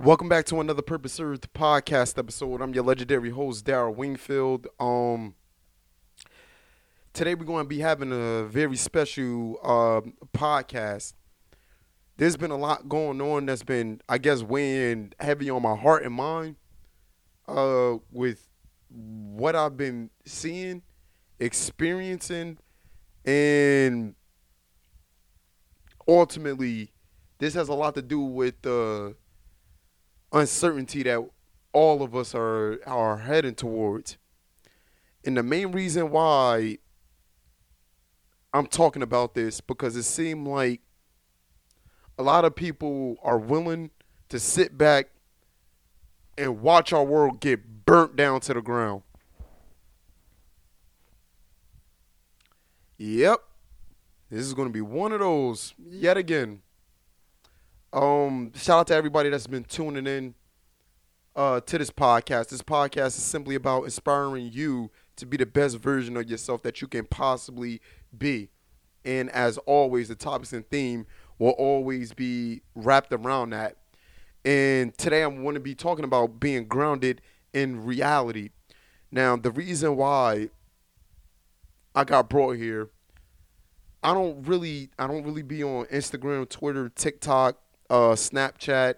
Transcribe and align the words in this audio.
Welcome 0.00 0.28
back 0.28 0.44
to 0.46 0.60
another 0.60 0.82
Purpose 0.82 1.12
Served 1.12 1.52
podcast 1.54 2.18
episode. 2.18 2.60
I'm 2.60 2.74
your 2.74 2.82
legendary 2.82 3.30
host, 3.30 3.64
Daryl 3.64 3.94
Wingfield. 3.94 4.66
Um, 4.80 5.36
today 7.12 7.36
we're 7.36 7.44
going 7.44 7.64
to 7.64 7.68
be 7.68 7.78
having 7.78 8.10
a 8.10 8.42
very 8.42 8.74
special 8.74 9.56
uh, 9.62 10.00
podcast. 10.36 11.14
There's 12.16 12.36
been 12.36 12.50
a 12.50 12.56
lot 12.56 12.88
going 12.88 13.20
on 13.20 13.46
that's 13.46 13.62
been, 13.62 14.00
I 14.08 14.18
guess, 14.18 14.42
weighing 14.42 15.12
heavy 15.20 15.48
on 15.48 15.62
my 15.62 15.76
heart 15.76 16.04
and 16.04 16.12
mind 16.12 16.56
uh, 17.46 17.98
with 18.10 18.48
what 18.90 19.54
I've 19.54 19.76
been 19.76 20.10
seeing, 20.26 20.82
experiencing, 21.38 22.58
and 23.24 24.16
ultimately, 26.08 26.90
this 27.38 27.54
has 27.54 27.68
a 27.68 27.74
lot 27.74 27.94
to 27.94 28.02
do 28.02 28.20
with 28.20 28.60
the 28.62 29.14
uncertainty 30.34 31.02
that 31.04 31.24
all 31.72 32.02
of 32.02 32.14
us 32.14 32.34
are 32.34 32.78
are 32.86 33.18
heading 33.18 33.54
towards. 33.54 34.18
And 35.24 35.36
the 35.36 35.42
main 35.42 35.72
reason 35.72 36.10
why 36.10 36.78
I'm 38.52 38.66
talking 38.66 39.02
about 39.02 39.34
this 39.34 39.60
because 39.60 39.96
it 39.96 40.02
seemed 40.02 40.46
like 40.46 40.80
a 42.18 42.22
lot 42.22 42.44
of 42.44 42.54
people 42.54 43.16
are 43.22 43.38
willing 43.38 43.90
to 44.28 44.38
sit 44.38 44.76
back 44.76 45.08
and 46.36 46.60
watch 46.60 46.92
our 46.92 47.04
world 47.04 47.40
get 47.40 47.86
burnt 47.86 48.16
down 48.16 48.40
to 48.40 48.54
the 48.54 48.60
ground. 48.60 49.02
Yep. 52.98 53.40
This 54.30 54.40
is 54.40 54.54
going 54.54 54.68
to 54.68 54.72
be 54.72 54.80
one 54.80 55.12
of 55.12 55.20
those 55.20 55.74
yet 55.78 56.16
again. 56.16 56.62
Um, 57.94 58.50
shout 58.56 58.80
out 58.80 58.86
to 58.88 58.94
everybody 58.96 59.28
that's 59.28 59.46
been 59.46 59.62
tuning 59.62 60.08
in 60.08 60.34
uh, 61.36 61.60
to 61.60 61.78
this 61.78 61.92
podcast. 61.92 62.48
This 62.48 62.60
podcast 62.60 63.06
is 63.06 63.22
simply 63.22 63.54
about 63.54 63.84
inspiring 63.84 64.50
you 64.52 64.90
to 65.14 65.24
be 65.24 65.36
the 65.36 65.46
best 65.46 65.78
version 65.78 66.16
of 66.16 66.28
yourself 66.28 66.64
that 66.64 66.82
you 66.82 66.88
can 66.88 67.04
possibly 67.04 67.80
be. 68.18 68.50
And 69.04 69.30
as 69.30 69.58
always, 69.58 70.08
the 70.08 70.16
topics 70.16 70.52
and 70.52 70.68
theme 70.68 71.06
will 71.38 71.50
always 71.50 72.12
be 72.12 72.62
wrapped 72.74 73.12
around 73.12 73.50
that. 73.50 73.76
And 74.44 74.98
today 74.98 75.22
I'm 75.22 75.44
going 75.44 75.54
to 75.54 75.60
be 75.60 75.76
talking 75.76 76.04
about 76.04 76.40
being 76.40 76.66
grounded 76.66 77.20
in 77.52 77.84
reality. 77.84 78.50
Now, 79.12 79.36
the 79.36 79.52
reason 79.52 79.94
why 79.94 80.48
I 81.94 82.02
got 82.02 82.28
brought 82.28 82.56
here, 82.56 82.90
I 84.02 84.12
don't 84.14 84.44
really 84.48 84.90
I 84.98 85.06
don't 85.06 85.22
really 85.22 85.42
be 85.42 85.62
on 85.62 85.84
Instagram, 85.86 86.48
Twitter, 86.48 86.88
TikTok, 86.88 87.60
uh, 87.90 88.12
Snapchat. 88.12 88.94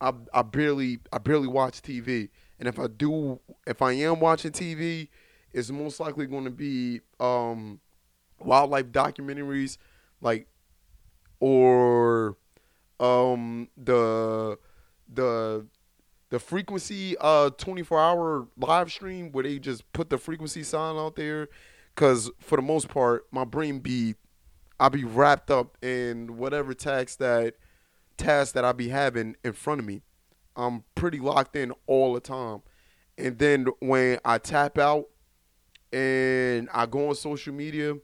I, 0.00 0.12
I 0.34 0.42
barely 0.42 0.98
I 1.12 1.18
barely 1.18 1.46
watch 1.46 1.80
TV, 1.80 2.28
and 2.58 2.68
if 2.68 2.78
I 2.78 2.88
do, 2.88 3.38
if 3.66 3.82
I 3.82 3.92
am 3.92 4.18
watching 4.18 4.50
TV, 4.50 5.08
it's 5.52 5.70
most 5.70 6.00
likely 6.00 6.26
going 6.26 6.44
to 6.44 6.50
be 6.50 7.00
um, 7.20 7.78
wildlife 8.40 8.86
documentaries, 8.86 9.78
like 10.20 10.48
or 11.38 12.36
um, 12.98 13.68
the 13.76 14.58
the 15.12 15.66
the 16.30 16.38
frequency 16.38 17.14
uh 17.20 17.50
24 17.50 18.00
hour 18.00 18.48
live 18.56 18.90
stream 18.90 19.30
where 19.32 19.44
they 19.44 19.58
just 19.58 19.90
put 19.92 20.08
the 20.08 20.16
frequency 20.16 20.62
sign 20.62 20.96
out 20.96 21.14
there 21.14 21.46
because 21.94 22.30
for 22.40 22.56
the 22.56 22.62
most 22.62 22.88
part 22.88 23.26
my 23.30 23.44
brain 23.44 23.80
be 23.80 24.14
i'll 24.80 24.88
be 24.88 25.04
wrapped 25.04 25.50
up 25.50 25.76
in 25.84 26.38
whatever 26.38 26.72
task 26.72 27.18
that 27.18 27.54
task 28.22 28.54
that 28.54 28.64
i 28.64 28.72
be 28.72 28.88
having 28.88 29.36
in 29.44 29.52
front 29.52 29.80
of 29.80 29.86
me 29.86 30.02
i'm 30.56 30.84
pretty 30.94 31.18
locked 31.18 31.56
in 31.56 31.72
all 31.86 32.14
the 32.14 32.20
time 32.20 32.62
and 33.18 33.38
then 33.38 33.66
when 33.80 34.18
i 34.24 34.38
tap 34.38 34.78
out 34.78 35.06
and 35.92 36.68
i 36.72 36.86
go 36.86 37.08
on 37.08 37.14
social 37.14 37.52
media 37.52 37.94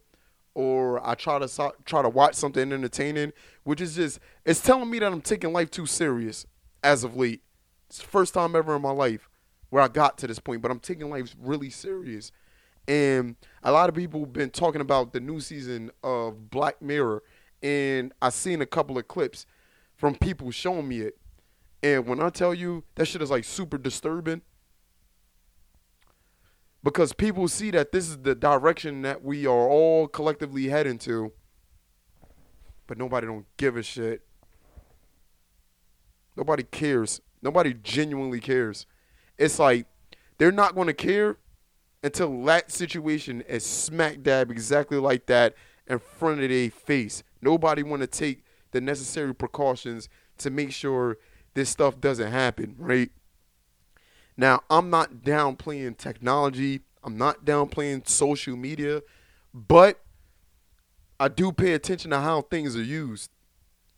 or 0.55 1.06
i 1.06 1.15
try 1.15 1.39
to 1.39 1.49
so- 1.49 1.75
try 1.84 2.03
to 2.03 2.09
watch 2.09 2.34
something 2.34 2.73
entertaining 2.73 3.33
which 3.65 3.81
is 3.81 3.97
just 3.97 4.19
it's 4.45 4.61
telling 4.61 4.91
me 4.91 4.99
that 4.99 5.12
i'm 5.12 5.21
taking 5.21 5.53
life 5.53 5.71
too 5.71 5.87
serious 5.87 6.47
as 6.83 7.05
of 7.05 7.17
late 7.17 7.43
it's 7.89 7.99
the 7.99 8.06
first 8.06 8.35
time 8.35 8.55
ever 8.55 8.77
in 8.77 8.83
my 8.83 8.91
life 8.91 9.29
where 9.71 9.83
I 9.83 9.89
got 9.89 10.19
to 10.19 10.27
this 10.27 10.39
point, 10.39 10.62
but 10.62 10.71
I'm 10.71 10.81
taking 10.81 11.11
life 11.11 11.35
really 11.41 11.71
serious. 11.71 12.33
And 12.87 13.37
a 13.62 13.73
lot 13.73 13.89
of 13.89 13.95
people 13.95 14.21
have 14.21 14.33
been 14.33 14.50
talking 14.50 14.81
about 14.81 15.12
the 15.12 15.21
new 15.21 15.41
season 15.41 15.91
of 16.03 16.50
Black 16.50 16.81
Mirror, 16.81 17.23
and 17.62 18.12
I 18.23 18.31
seen 18.31 18.62
a 18.62 18.67
couple 18.67 18.97
of 18.97 19.09
clips 19.09 19.47
from 19.99 20.15
people 20.15 20.51
showing 20.51 20.89
me 20.89 21.01
it. 21.01 21.19
And 21.83 22.07
when 22.07 22.21
I 22.21 22.31
tell 22.31 22.55
you 22.55 22.85
that 22.95 23.07
shit 23.07 23.21
is 23.21 23.31
like 23.31 23.45
super 23.45 23.77
disturbing, 23.77 24.41
because 26.83 27.13
people 27.13 27.49
see 27.49 27.71
that 27.73 27.93
this 27.93 28.09
is 28.09 28.19
the 28.19 28.35
direction 28.35 29.03
that 29.03 29.23
we 29.23 29.47
are 29.47 29.69
all 29.69 30.09
collectively 30.09 30.69
heading 30.69 30.99
to, 30.99 31.33
but 32.87 32.97
nobody 32.97 33.27
don't 33.27 33.45
give 33.57 33.77
a 33.77 33.83
shit. 33.83 34.23
Nobody 36.37 36.63
cares. 36.63 37.21
Nobody 37.43 37.75
genuinely 37.75 38.41
cares. 38.41 38.87
It's 39.37 39.59
like 39.59 39.87
they're 40.39 40.53
not 40.53 40.75
going 40.77 40.87
to 40.87 40.95
care 40.95 41.37
until 42.03 42.45
that 42.45 42.71
situation 42.71 43.43
is 43.43 43.65
smack 43.65 44.23
dab 44.23 44.51
exactly 44.51 44.99
like 44.99 45.27
that 45.27 45.55
in 45.89 45.99
front 45.99 46.41
of 46.41 46.49
their 46.49 46.71
face. 46.71 47.25
Nobody 47.43 47.83
want 47.83 48.03
to 48.03 48.07
take 48.07 48.45
the 48.78 48.84
necessary 48.84 49.34
precautions 49.34 50.09
to 50.39 50.50
make 50.50 50.72
sure 50.72 51.19
this 51.55 51.69
stuff 51.69 52.00
doesn't 52.00 52.31
happen, 52.31 52.75
right? 52.78 53.11
Now, 54.37 54.62
I'm 54.71 54.91
not 54.91 55.22
downplaying 55.22 55.97
technology. 55.97 56.81
I'm 57.03 57.19
not 57.19 57.44
downplaying 57.44 58.09
social 58.09 58.56
media, 58.56 59.03
but 59.53 60.00
I 61.19 61.28
do 61.28 61.53
pay 61.53 61.72
attention 61.72 62.12
to 62.12 62.21
how 62.21 62.43
things 62.43 62.77
are 62.77 62.83
used 62.83 63.31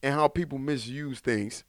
and 0.02 0.14
how 0.14 0.28
people 0.28 0.58
misuse 0.58 1.20
things 1.20 1.64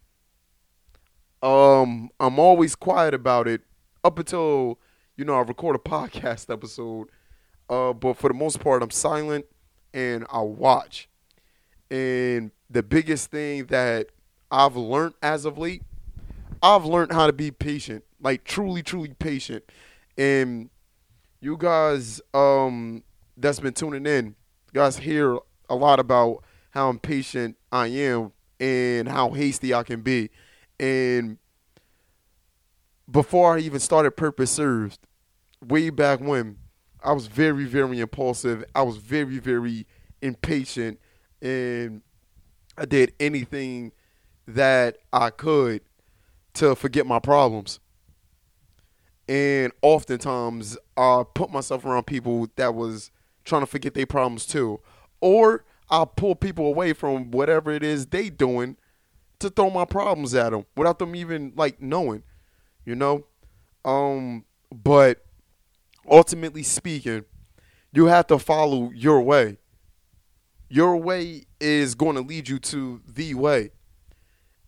um 1.42 2.10
I'm 2.20 2.40
always 2.40 2.76
quiet 2.76 3.14
about 3.14 3.48
it 3.48 3.62
up 4.04 4.20
until 4.20 4.80
you 5.16 5.26
know 5.26 5.36
I 5.36 5.42
record 5.42 5.76
a 5.76 5.80
podcast 5.90 6.52
episode. 6.52 7.10
Uh, 7.70 7.94
but 7.94 8.18
for 8.18 8.28
the 8.28 8.34
most 8.34 8.60
part, 8.60 8.84
I'm 8.84 8.92
silent 8.92 9.46
and 9.94 10.26
I 10.30 10.42
watch. 10.42 11.08
And 11.90 12.52
the 12.72 12.84
biggest 12.84 13.32
thing 13.32 13.66
that 13.66 14.08
I've 14.50 14.76
learned 14.76 15.16
as 15.22 15.46
of 15.46 15.58
late, 15.58 15.84
I've 16.64 16.86
learned 16.86 17.12
how 17.12 17.28
to 17.28 17.34
be 17.34 17.52
patient, 17.52 18.04
like 18.22 18.44
truly, 18.44 18.82
truly 18.82 19.14
patient. 19.14 19.64
And 20.18 20.70
you 21.40 21.58
guys, 21.58 22.22
um, 22.34 23.04
that's 23.36 23.60
been 23.60 23.74
tuning 23.74 24.06
in, 24.06 24.36
guys 24.74 24.98
hear 24.98 25.38
a 25.70 25.76
lot 25.76 26.00
about 26.00 26.44
how 26.72 26.90
impatient 26.90 27.58
I 27.72 27.88
am 27.88 28.32
and 28.60 29.08
how 29.08 29.32
hasty 29.32 29.74
I 29.74 29.84
can 29.84 30.02
be. 30.02 30.30
And 30.80 31.38
before 33.10 33.58
I 33.58 33.60
even 33.60 33.80
started 33.80 34.12
Purpose 34.12 34.52
Served, 34.52 35.00
way 35.66 35.90
back 35.90 36.20
when, 36.20 36.58
I 37.04 37.14
was 37.14 37.28
very, 37.28 37.66
very 37.66 38.00
impulsive. 38.00 38.64
I 38.76 38.84
was 38.84 38.98
very, 38.98 39.40
very 39.40 39.88
impatient, 40.22 41.00
and 41.42 42.04
I 42.82 42.86
did 42.86 43.14
anything 43.20 43.92
that 44.48 44.98
I 45.14 45.30
could 45.30 45.82
to 46.56 46.76
forget 46.76 47.06
my 47.06 47.20
problems. 47.20 47.80
And 49.30 49.72
oftentimes, 49.84 50.80
I 50.98 51.24
put 51.36 51.52
myself 51.52 51.86
around 51.86 52.08
people 52.08 52.48
that 52.56 52.74
was 52.74 53.12
trying 53.46 53.62
to 53.62 53.68
forget 53.68 53.94
their 53.94 54.08
problems 54.08 54.48
too, 54.48 54.80
or 55.22 55.64
I'll 55.92 56.08
pull 56.08 56.34
people 56.34 56.66
away 56.66 56.94
from 56.94 57.30
whatever 57.30 57.70
it 57.70 57.84
is 57.84 58.08
they 58.08 58.32
doing 58.32 58.78
to 59.40 59.52
throw 59.52 59.70
my 59.70 59.86
problems 59.86 60.34
at 60.34 60.50
them 60.50 60.66
without 60.76 60.98
them 60.98 61.16
even 61.16 61.54
like 61.56 61.80
knowing, 61.80 62.24
you 62.84 62.96
know. 62.96 63.26
Um, 63.86 64.46
but 64.74 65.24
ultimately 66.10 66.64
speaking, 66.64 67.26
you 67.94 68.08
have 68.08 68.26
to 68.28 68.40
follow 68.40 68.90
your 68.96 69.22
way. 69.22 69.60
Your 70.68 70.98
way 70.98 71.46
is 71.62 71.96
going 71.96 72.16
to 72.16 72.22
lead 72.22 72.50
you 72.50 72.60
to 72.60 73.02
the 73.08 73.34
way. 73.36 73.72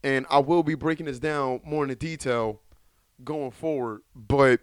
And 0.04 0.26
I 0.30 0.40
will 0.40 0.64
be 0.64 0.76
breaking 0.76 1.08
this 1.08 1.20
down 1.20 1.62
more 1.66 1.86
in 1.86 1.94
detail 1.96 2.62
going 3.24 3.52
forward. 3.52 4.02
But 4.16 4.62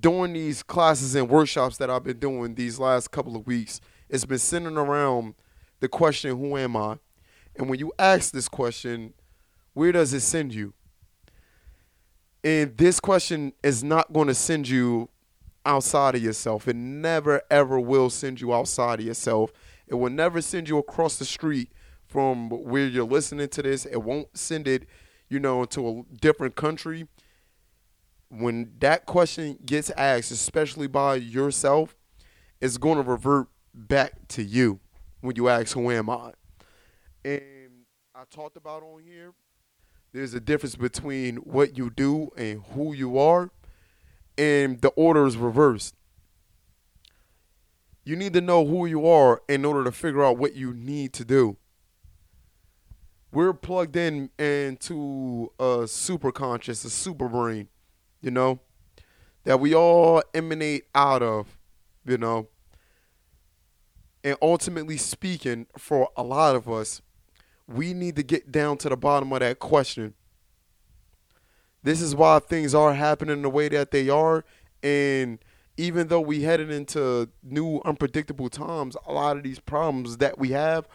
during 0.00 0.32
these 0.32 0.62
classes 0.62 1.14
and 1.14 1.28
workshops 1.28 1.76
that 1.78 1.90
I've 1.90 2.04
been 2.04 2.18
doing 2.18 2.54
these 2.54 2.78
last 2.78 3.10
couple 3.10 3.36
of 3.36 3.46
weeks, 3.46 3.80
it's 4.08 4.24
been 4.24 4.38
centering 4.38 4.76
around 4.76 5.34
the 5.80 5.88
question, 5.88 6.36
Who 6.36 6.56
am 6.56 6.76
I? 6.76 6.98
And 7.56 7.68
when 7.68 7.78
you 7.78 7.92
ask 7.98 8.32
this 8.32 8.48
question, 8.48 9.14
where 9.74 9.92
does 9.92 10.12
it 10.12 10.20
send 10.20 10.54
you? 10.54 10.74
And 12.42 12.76
this 12.76 13.00
question 13.00 13.52
is 13.62 13.82
not 13.82 14.12
going 14.12 14.28
to 14.28 14.34
send 14.34 14.68
you 14.68 15.08
outside 15.64 16.14
of 16.14 16.22
yourself. 16.22 16.68
It 16.68 16.76
never, 16.76 17.42
ever 17.50 17.80
will 17.80 18.10
send 18.10 18.40
you 18.40 18.52
outside 18.52 19.00
of 19.00 19.06
yourself. 19.06 19.52
It 19.86 19.94
will 19.94 20.10
never 20.10 20.40
send 20.40 20.68
you 20.68 20.78
across 20.78 21.18
the 21.18 21.24
street 21.24 21.70
from 22.06 22.48
where 22.50 22.86
you're 22.86 23.04
listening 23.04 23.48
to 23.48 23.62
this. 23.62 23.86
It 23.86 24.02
won't 24.02 24.36
send 24.36 24.68
it, 24.68 24.86
you 25.28 25.38
know, 25.38 25.62
into 25.62 25.88
a 25.88 26.16
different 26.20 26.54
country, 26.56 27.08
when 28.38 28.72
that 28.80 29.06
question 29.06 29.58
gets 29.64 29.90
asked, 29.90 30.30
especially 30.30 30.86
by 30.86 31.16
yourself, 31.16 31.94
it's 32.60 32.78
going 32.78 32.96
to 32.96 33.08
revert 33.08 33.48
back 33.72 34.28
to 34.28 34.42
you 34.42 34.80
when 35.20 35.36
you 35.36 35.48
ask, 35.48 35.74
Who 35.74 35.90
am 35.90 36.10
I? 36.10 36.32
And 37.24 37.84
I 38.14 38.24
talked 38.30 38.56
about 38.56 38.82
on 38.82 39.02
here, 39.02 39.32
there's 40.12 40.34
a 40.34 40.40
difference 40.40 40.76
between 40.76 41.36
what 41.36 41.76
you 41.76 41.90
do 41.90 42.30
and 42.36 42.62
who 42.74 42.92
you 42.92 43.18
are, 43.18 43.50
and 44.38 44.80
the 44.80 44.88
order 44.90 45.26
is 45.26 45.36
reversed. 45.36 45.94
You 48.04 48.16
need 48.16 48.34
to 48.34 48.40
know 48.40 48.66
who 48.66 48.86
you 48.86 49.06
are 49.06 49.42
in 49.48 49.64
order 49.64 49.82
to 49.84 49.92
figure 49.92 50.22
out 50.22 50.36
what 50.36 50.54
you 50.54 50.74
need 50.74 51.12
to 51.14 51.24
do. 51.24 51.56
We're 53.32 53.54
plugged 53.54 53.96
in 53.96 54.30
into 54.38 55.50
a 55.58 55.86
super 55.88 56.30
conscious, 56.30 56.84
a 56.84 56.90
super 56.90 57.28
brain, 57.28 57.68
you 58.20 58.30
know, 58.30 58.60
that 59.44 59.58
we 59.58 59.74
all 59.74 60.22
emanate 60.32 60.84
out 60.94 61.22
of, 61.22 61.58
you 62.04 62.18
know. 62.18 62.48
And 64.22 64.36
ultimately 64.40 64.96
speaking, 64.96 65.66
for 65.76 66.10
a 66.16 66.22
lot 66.22 66.54
of 66.54 66.68
us, 66.68 67.02
we 67.66 67.92
need 67.92 68.16
to 68.16 68.22
get 68.22 68.52
down 68.52 68.76
to 68.78 68.88
the 68.88 68.96
bottom 68.96 69.32
of 69.32 69.40
that 69.40 69.58
question. 69.58 70.14
This 71.82 72.00
is 72.00 72.14
why 72.14 72.38
things 72.38 72.74
are 72.74 72.94
happening 72.94 73.42
the 73.42 73.50
way 73.50 73.68
that 73.68 73.90
they 73.90 74.08
are. 74.08 74.44
And 74.82 75.38
even 75.76 76.08
though 76.08 76.20
we 76.20 76.42
headed 76.42 76.70
into 76.70 77.28
new 77.42 77.80
unpredictable 77.84 78.48
times, 78.48 78.96
a 79.06 79.12
lot 79.12 79.36
of 79.36 79.42
these 79.42 79.58
problems 79.58 80.18
that 80.18 80.38
we 80.38 80.50
have 80.50 80.86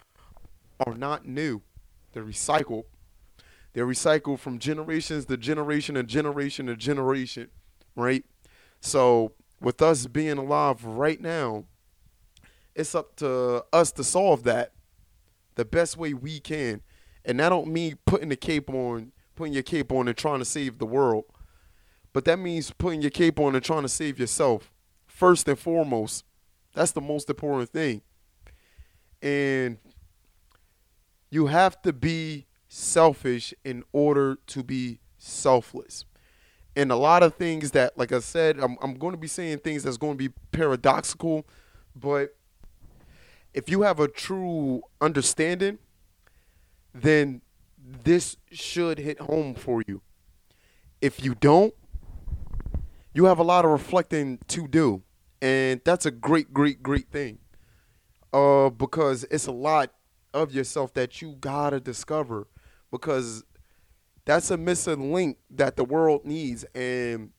are 0.85 0.95
not 0.95 1.25
new. 1.25 1.61
They're 2.13 2.23
recycled. 2.23 2.85
They're 3.73 3.85
recycled 3.85 4.39
from 4.39 4.59
generations 4.59 5.25
to 5.25 5.37
generation 5.37 5.95
to 5.95 6.03
generation 6.03 6.67
to 6.67 6.75
generation, 6.75 7.49
right? 7.95 8.23
So 8.79 9.33
with 9.61 9.81
us 9.81 10.07
being 10.07 10.37
alive 10.37 10.85
right 10.85 11.21
now, 11.21 11.65
it's 12.73 12.95
up 12.95 13.15
to 13.17 13.65
us 13.73 13.91
to 13.93 14.03
solve 14.03 14.43
that 14.43 14.71
the 15.55 15.65
best 15.65 15.97
way 15.97 16.13
we 16.13 16.39
can. 16.39 16.81
And 17.25 17.39
that 17.39 17.49
don't 17.49 17.67
mean 17.67 17.97
putting 18.05 18.29
the 18.29 18.37
cape 18.37 18.69
on, 18.69 19.11
putting 19.35 19.53
your 19.53 19.63
cape 19.63 19.91
on 19.91 20.07
and 20.07 20.17
trying 20.17 20.39
to 20.39 20.45
save 20.45 20.79
the 20.79 20.85
world. 20.85 21.25
But 22.13 22.25
that 22.25 22.39
means 22.39 22.71
putting 22.71 23.01
your 23.01 23.11
cape 23.11 23.39
on 23.39 23.55
and 23.55 23.63
trying 23.63 23.83
to 23.83 23.89
save 23.89 24.19
yourself. 24.19 24.71
First 25.05 25.47
and 25.47 25.59
foremost. 25.59 26.25
That's 26.73 26.91
the 26.91 27.01
most 27.01 27.29
important 27.29 27.69
thing. 27.69 28.01
And 29.21 29.77
you 31.29 31.47
have 31.47 31.81
to 31.83 31.93
be 31.93 32.45
selfish 32.67 33.53
in 33.63 33.83
order 33.91 34.37
to 34.47 34.63
be 34.63 34.99
selfless. 35.17 36.05
And 36.75 36.91
a 36.91 36.95
lot 36.95 37.23
of 37.23 37.35
things 37.35 37.71
that, 37.71 37.97
like 37.97 38.11
I 38.11 38.19
said, 38.19 38.59
I'm, 38.59 38.77
I'm 38.81 38.93
going 38.93 39.13
to 39.13 39.19
be 39.19 39.27
saying 39.27 39.59
things 39.59 39.83
that's 39.83 39.97
going 39.97 40.13
to 40.13 40.29
be 40.29 40.33
paradoxical, 40.51 41.45
but 41.95 42.35
if 43.53 43.69
you 43.69 43.81
have 43.81 43.99
a 43.99 44.07
true 44.07 44.83
understanding, 45.01 45.79
then 46.93 47.41
this 47.77 48.37
should 48.51 48.99
hit 48.99 49.19
home 49.19 49.55
for 49.55 49.83
you. 49.87 50.01
If 51.01 51.23
you 51.23 51.35
don't, 51.35 51.73
you 53.13 53.25
have 53.25 53.39
a 53.39 53.43
lot 53.43 53.65
of 53.65 53.71
reflecting 53.71 54.39
to 54.47 54.67
do. 54.67 55.03
And 55.41 55.81
that's 55.83 56.05
a 56.05 56.11
great, 56.11 56.53
great, 56.53 56.83
great 56.83 57.09
thing. 57.09 57.39
Uh, 58.31 58.69
because 58.69 59.23
it's 59.31 59.47
a 59.47 59.51
lot 59.51 59.91
of 60.33 60.53
yourself 60.53 60.93
that 60.93 61.21
you 61.21 61.35
gotta 61.39 61.79
discover. 61.79 62.47
Because 62.91 63.43
that's 64.25 64.51
a 64.51 64.57
missing 64.57 65.13
link 65.13 65.37
that 65.49 65.75
the 65.75 65.83
world 65.83 66.25
needs. 66.25 66.63
And 66.75 67.31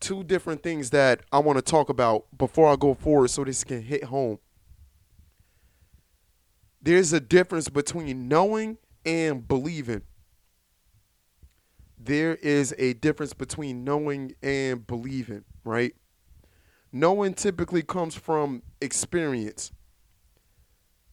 two 0.00 0.24
different 0.24 0.62
things 0.62 0.90
that 0.90 1.20
I 1.30 1.38
want 1.38 1.58
to 1.58 1.62
talk 1.62 1.88
about 1.88 2.26
before 2.36 2.70
I 2.70 2.76
go 2.76 2.94
forward 2.94 3.28
so 3.28 3.44
this 3.44 3.64
can 3.64 3.82
hit 3.82 4.04
home. 4.04 4.38
There's 6.82 7.12
a 7.12 7.20
difference 7.20 7.68
between 7.68 8.26
knowing 8.26 8.78
and 9.04 9.46
believing. 9.46 10.02
There 12.02 12.36
is 12.36 12.74
a 12.78 12.94
difference 12.94 13.34
between 13.34 13.84
knowing 13.84 14.34
and 14.42 14.86
believing, 14.86 15.44
right? 15.64 15.94
Knowing 16.92 17.34
typically 17.34 17.82
comes 17.82 18.14
from 18.14 18.62
experience. 18.80 19.70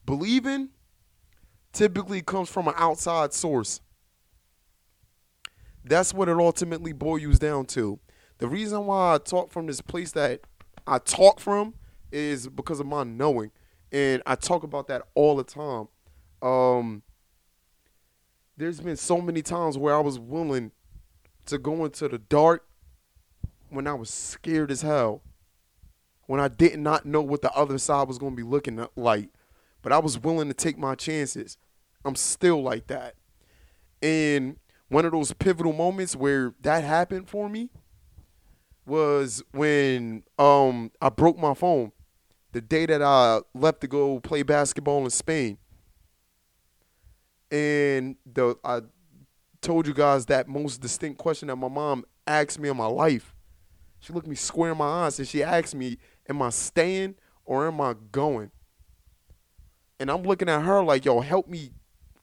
Believing 0.05 0.69
typically 1.73 2.21
comes 2.21 2.47
from 2.47 2.69
an 2.69 2.73
outside 2.77 3.33
source. 3.33 3.81
That's 5.83 6.13
what 6.13 6.29
it 6.29 6.37
ultimately 6.37 6.93
boils 6.93 7.37
down 7.37 7.65
to. 7.67 7.99
The 8.37 8.47
reason 8.47 8.85
why 8.85 9.15
I 9.15 9.17
talk 9.17 9.51
from 9.51 9.67
this 9.67 9.81
place 9.81 10.13
that 10.13 10.39
I 10.85 10.99
talk 10.99 11.41
from 11.41 11.73
is 12.13 12.47
because 12.47 12.79
of 12.79 12.85
my 12.85 13.03
knowing, 13.03 13.51
and 13.91 14.23
I 14.25 14.35
talk 14.35 14.63
about 14.63 14.87
that 14.87 15.01
all 15.15 15.35
the 15.35 15.43
time. 15.43 15.89
Um, 16.41 17.03
there's 18.55 18.79
been 18.79 18.95
so 18.95 19.19
many 19.19 19.41
times 19.41 19.77
where 19.77 19.93
I 19.93 19.99
was 19.99 20.17
willing 20.17 20.71
to 21.47 21.57
go 21.57 21.85
into 21.85 22.07
the 22.07 22.17
dark 22.17 22.65
when 23.69 23.87
I 23.87 23.93
was 23.93 24.09
scared 24.09 24.71
as 24.71 24.81
hell, 24.81 25.21
when 26.25 26.39
I 26.39 26.47
did 26.47 26.79
not 26.79 27.05
know 27.05 27.21
what 27.21 27.41
the 27.41 27.51
other 27.53 27.77
side 27.77 28.07
was 28.07 28.17
going 28.17 28.33
to 28.33 28.37
be 28.37 28.47
looking 28.47 28.85
like, 28.95 29.29
but 29.81 29.91
I 29.91 29.99
was 29.99 30.19
willing 30.19 30.47
to 30.47 30.53
take 30.53 30.77
my 30.77 30.95
chances. 30.95 31.57
I'm 32.05 32.15
still 32.15 32.61
like 32.61 32.87
that, 32.87 33.15
and 34.01 34.57
one 34.89 35.05
of 35.05 35.11
those 35.11 35.33
pivotal 35.33 35.73
moments 35.73 36.15
where 36.15 36.53
that 36.61 36.83
happened 36.83 37.27
for 37.27 37.49
me 37.49 37.69
was 38.85 39.43
when 39.51 40.23
um 40.39 40.91
I 41.01 41.09
broke 41.09 41.37
my 41.37 41.53
phone 41.53 41.91
the 42.53 42.61
day 42.61 42.85
that 42.85 43.01
I 43.01 43.41
left 43.53 43.81
to 43.81 43.87
go 43.87 44.19
play 44.19 44.43
basketball 44.43 45.03
in 45.03 45.09
Spain. 45.09 45.57
And 47.51 48.15
the 48.25 48.55
I 48.63 48.81
told 49.61 49.87
you 49.87 49.93
guys 49.93 50.25
that 50.27 50.47
most 50.47 50.81
distinct 50.81 51.17
question 51.17 51.47
that 51.47 51.55
my 51.55 51.67
mom 51.67 52.05
asked 52.25 52.59
me 52.59 52.69
in 52.69 52.77
my 52.77 52.85
life. 52.85 53.33
She 53.99 54.13
looked 54.13 54.27
me 54.27 54.35
square 54.35 54.71
in 54.71 54.77
my 54.77 55.05
eyes 55.05 55.19
and 55.19 55.27
she 55.27 55.43
asked 55.43 55.75
me, 55.75 55.97
Am 56.29 56.41
I 56.41 56.49
staying 56.49 57.15
or 57.45 57.67
am 57.67 57.81
I 57.81 57.95
going? 58.11 58.51
And 59.99 60.11
I'm 60.11 60.23
looking 60.23 60.49
at 60.49 60.61
her 60.61 60.83
like, 60.83 61.05
yo, 61.05 61.21
help 61.21 61.47
me 61.47 61.71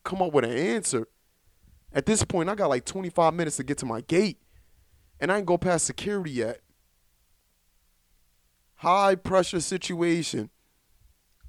come 0.05 0.23
up 0.23 0.33
with 0.33 0.45
an 0.45 0.53
answer. 0.53 1.09
At 1.93 2.07
this 2.07 2.25
point, 2.25 2.49
I 2.49 2.55
got 2.55 2.69
like 2.69 2.85
25 2.85 3.35
minutes 3.35 3.57
to 3.57 3.65
get 3.65 3.79
to 3.79 3.87
my 3.87 4.01
gate 4.03 4.39
and 5.21 5.33
I 5.33 5.39
ain't 5.39 5.47
go 5.47 5.59
past 5.59 5.87
security 5.87 6.31
yet. 6.31 6.61
High 8.77 9.15
pressure 9.15 9.61
situation. 9.61 10.51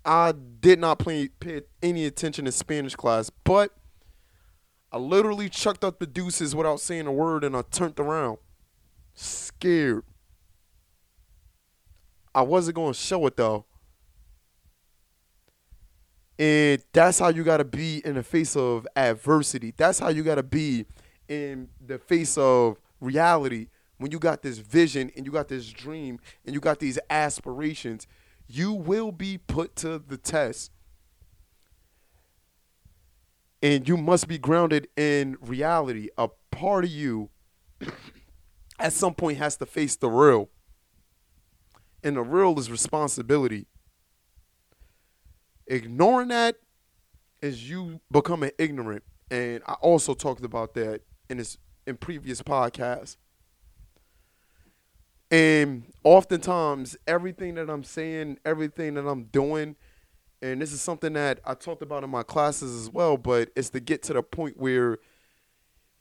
I 0.03 0.33
did 0.33 0.79
not 0.79 0.99
pay, 0.99 1.29
pay 1.29 1.61
any 1.81 2.05
attention 2.05 2.45
to 2.45 2.51
Spanish 2.51 2.95
class, 2.95 3.29
but 3.43 3.71
I 4.95 4.97
literally 4.97 5.49
chucked 5.49 5.83
up 5.83 5.99
the 5.99 6.07
deuces 6.07 6.55
without 6.55 6.79
saying 6.79 7.05
a 7.05 7.11
word 7.11 7.43
and 7.43 7.53
I 7.53 7.63
turned 7.63 7.99
around. 7.99 8.37
Scared. 9.13 10.05
I 12.33 12.43
wasn't 12.43 12.75
going 12.75 12.93
to 12.93 12.97
show 12.97 13.25
it 13.25 13.35
though. 13.35 13.65
And 16.39 16.81
that's 16.93 17.19
how 17.19 17.27
you 17.27 17.43
got 17.43 17.57
to 17.57 17.65
be 17.65 18.03
in 18.05 18.15
the 18.15 18.23
face 18.23 18.55
of 18.55 18.87
adversity. 18.95 19.73
That's 19.75 19.99
how 19.99 20.07
you 20.07 20.23
got 20.23 20.35
to 20.35 20.43
be 20.43 20.85
in 21.27 21.67
the 21.85 21.99
face 21.99 22.37
of 22.37 22.77
reality, 23.01 23.67
when 23.97 24.11
you 24.11 24.19
got 24.19 24.43
this 24.43 24.59
vision 24.59 25.11
and 25.17 25.25
you 25.25 25.31
got 25.33 25.49
this 25.49 25.71
dream 25.71 26.19
and 26.45 26.53
you 26.53 26.61
got 26.61 26.79
these 26.79 26.99
aspirations, 27.09 28.07
you 28.47 28.71
will 28.71 29.11
be 29.11 29.39
put 29.39 29.75
to 29.75 29.99
the 29.99 30.17
test. 30.17 30.71
And 33.65 33.89
you 33.89 33.97
must 33.97 34.27
be 34.27 34.37
grounded 34.37 34.89
in 34.95 35.37
reality. 35.41 36.09
A 36.19 36.29
part 36.51 36.83
of 36.83 36.91
you 36.91 37.31
at 38.77 38.93
some 38.93 39.15
point 39.15 39.39
has 39.39 39.57
to 39.57 39.65
face 39.65 39.95
the 39.95 40.07
real. 40.07 40.51
And 42.03 42.15
the 42.15 42.21
real 42.21 42.59
is 42.59 42.69
responsibility. 42.69 43.65
Ignoring 45.65 46.27
that 46.27 46.57
is 47.41 47.67
you 47.67 48.01
becoming 48.11 48.51
ignorant. 48.59 49.03
And 49.31 49.63
I 49.65 49.73
also 49.73 50.13
talked 50.13 50.45
about 50.45 50.75
that 50.75 51.01
in 51.27 51.37
this 51.37 51.57
in 51.87 51.97
previous 51.97 52.43
podcasts. 52.43 53.17
And 55.31 55.91
oftentimes, 56.03 56.97
everything 57.07 57.55
that 57.55 57.71
I'm 57.71 57.83
saying, 57.83 58.37
everything 58.45 58.93
that 58.93 59.07
I'm 59.07 59.23
doing, 59.23 59.75
and 60.41 60.61
this 60.61 60.71
is 60.71 60.81
something 60.81 61.13
that 61.13 61.39
I 61.45 61.53
talked 61.53 61.81
about 61.81 62.03
in 62.03 62.09
my 62.09 62.23
classes 62.23 62.81
as 62.81 62.89
well, 62.89 63.17
but 63.17 63.49
it's 63.55 63.69
to 63.71 63.79
get 63.79 64.03
to 64.03 64.13
the 64.13 64.23
point 64.23 64.57
where 64.57 64.99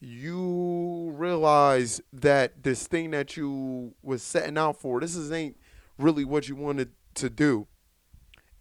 you 0.01 1.13
realize 1.15 2.01
that 2.13 2.63
this 2.63 2.87
thing 2.87 3.11
that 3.13 3.37
you 3.37 3.95
was 4.03 4.23
setting 4.23 4.59
out 4.59 4.81
for, 4.81 5.01
this 5.01 5.15
is 5.17 5.33
ain't 5.33 5.57
really 5.99 6.25
what 6.25 6.49
you 6.49 6.57
wanted 6.57 6.91
to 7.15 7.31
do. 7.31 7.67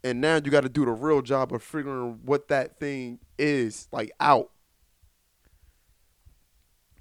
And 0.04 0.22
now 0.22 0.36
you 0.36 0.52
got 0.52 0.62
to 0.62 0.70
do 0.70 0.86
the 0.86 0.92
real 0.92 1.22
job 1.22 1.54
of 1.54 1.64
figuring 1.64 2.20
what 2.24 2.48
that 2.50 2.80
thing 2.80 3.20
is 3.38 3.88
like 3.92 4.12
out. 4.20 4.52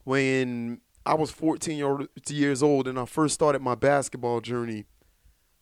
when 0.05 0.81
I 1.05 1.15
was 1.15 1.31
14 1.31 2.07
years 2.29 2.63
old 2.63 2.89
and 2.89 2.99
I 2.99 3.05
first 3.05 3.35
started 3.35 3.63
my 3.63 3.75
basketball 3.75 4.41
journey 4.41 4.85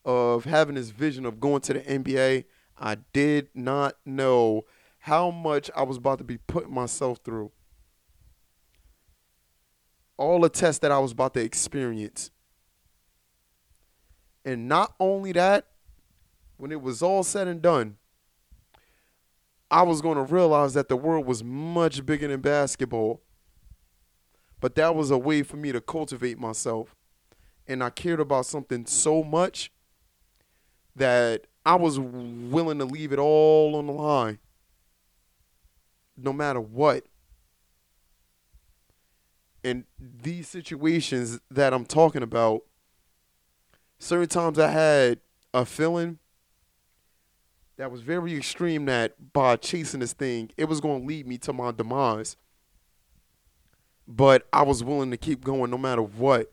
of 0.05 0.45
having 0.45 0.75
this 0.75 0.91
vision 0.91 1.27
of 1.27 1.41
going 1.41 1.61
to 1.63 1.75
the 1.75 1.81
NBA, 1.81 2.45
I 2.81 2.97
did 3.13 3.49
not 3.55 3.97
know 4.07 4.65
how 5.01 5.31
much 5.31 5.71
I 5.77 5.83
was 5.83 5.99
about 5.99 6.19
to 6.19 6.25
be 6.25 6.39
putting 6.39 6.73
myself 6.73 7.21
through. 7.23 7.53
All 10.17 10.41
the 10.41 10.49
tests 10.49 10.79
that 10.81 10.91
I 10.91 10.99
was 10.99 11.13
about 11.13 11.35
to 11.35 11.41
experience. 11.41 12.31
And 14.45 14.67
not 14.67 14.95
only 14.99 15.33
that, 15.33 15.67
when 16.57 16.73
it 16.73 16.81
was 16.81 17.03
all 17.03 17.23
said 17.23 17.49
and 17.49 17.61
done, 17.61 17.97
I 19.71 19.83
was 19.83 20.01
going 20.01 20.17
to 20.17 20.35
realize 20.35 20.75
that 20.75 20.89
the 20.89 20.97
world 20.97 21.27
was 21.27 21.45
much 21.45 22.05
bigger 22.05 22.29
than 22.29 22.41
basketball. 22.41 23.23
But 24.59 24.75
that 24.75 24.95
was 24.95 25.11
a 25.11 25.19
way 25.19 25.43
for 25.43 25.57
me 25.57 25.73
to 25.73 25.81
cultivate 25.81 26.39
myself. 26.39 26.97
And 27.67 27.85
I 27.85 27.91
cared 27.91 28.21
about 28.21 28.47
something 28.47 28.85
so 28.87 29.23
much 29.23 29.71
that 30.97 31.47
I 31.65 31.75
was 31.75 31.99
willing 31.99 32.79
to 32.79 32.85
leave 32.85 33.13
it 33.13 33.19
all 33.19 33.77
on 33.77 33.87
the 33.87 33.93
line, 33.93 34.39
no 36.17 36.33
matter 36.33 36.61
what. 36.61 37.05
And 39.63 39.85
these 39.99 40.49
situations 40.49 41.39
that 41.51 41.75
I'm 41.75 41.85
talking 41.85 42.23
about, 42.23 42.63
certain 43.99 44.29
times 44.29 44.59
I 44.59 44.69
had 44.69 45.21
a 45.53 45.67
feeling 45.67 46.19
that 47.77 47.91
was 47.91 48.01
very 48.01 48.37
extreme 48.37 48.87
that 48.87 49.33
by 49.33 49.57
chasing 49.57 50.01
this 50.01 50.13
thing, 50.13 50.51
it 50.57 50.65
was 50.67 50.81
going 50.81 51.03
to 51.03 51.07
lead 51.07 51.27
me 51.27 51.39
to 51.39 51.53
my 51.53 51.73
demise. 51.73 52.37
But 54.09 54.47
I 54.53 54.63
was 54.63 54.83
willing 54.83 55.11
to 55.13 55.17
keep 55.17 55.45
going 55.45 55.71
no 55.71 55.79
matter 55.79 56.03
what. 56.03 56.51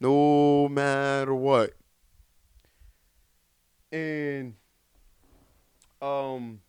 No 0.00 0.68
matter 0.68 1.34
what. 1.34 1.75
And 3.96 4.54
um 6.02 6.60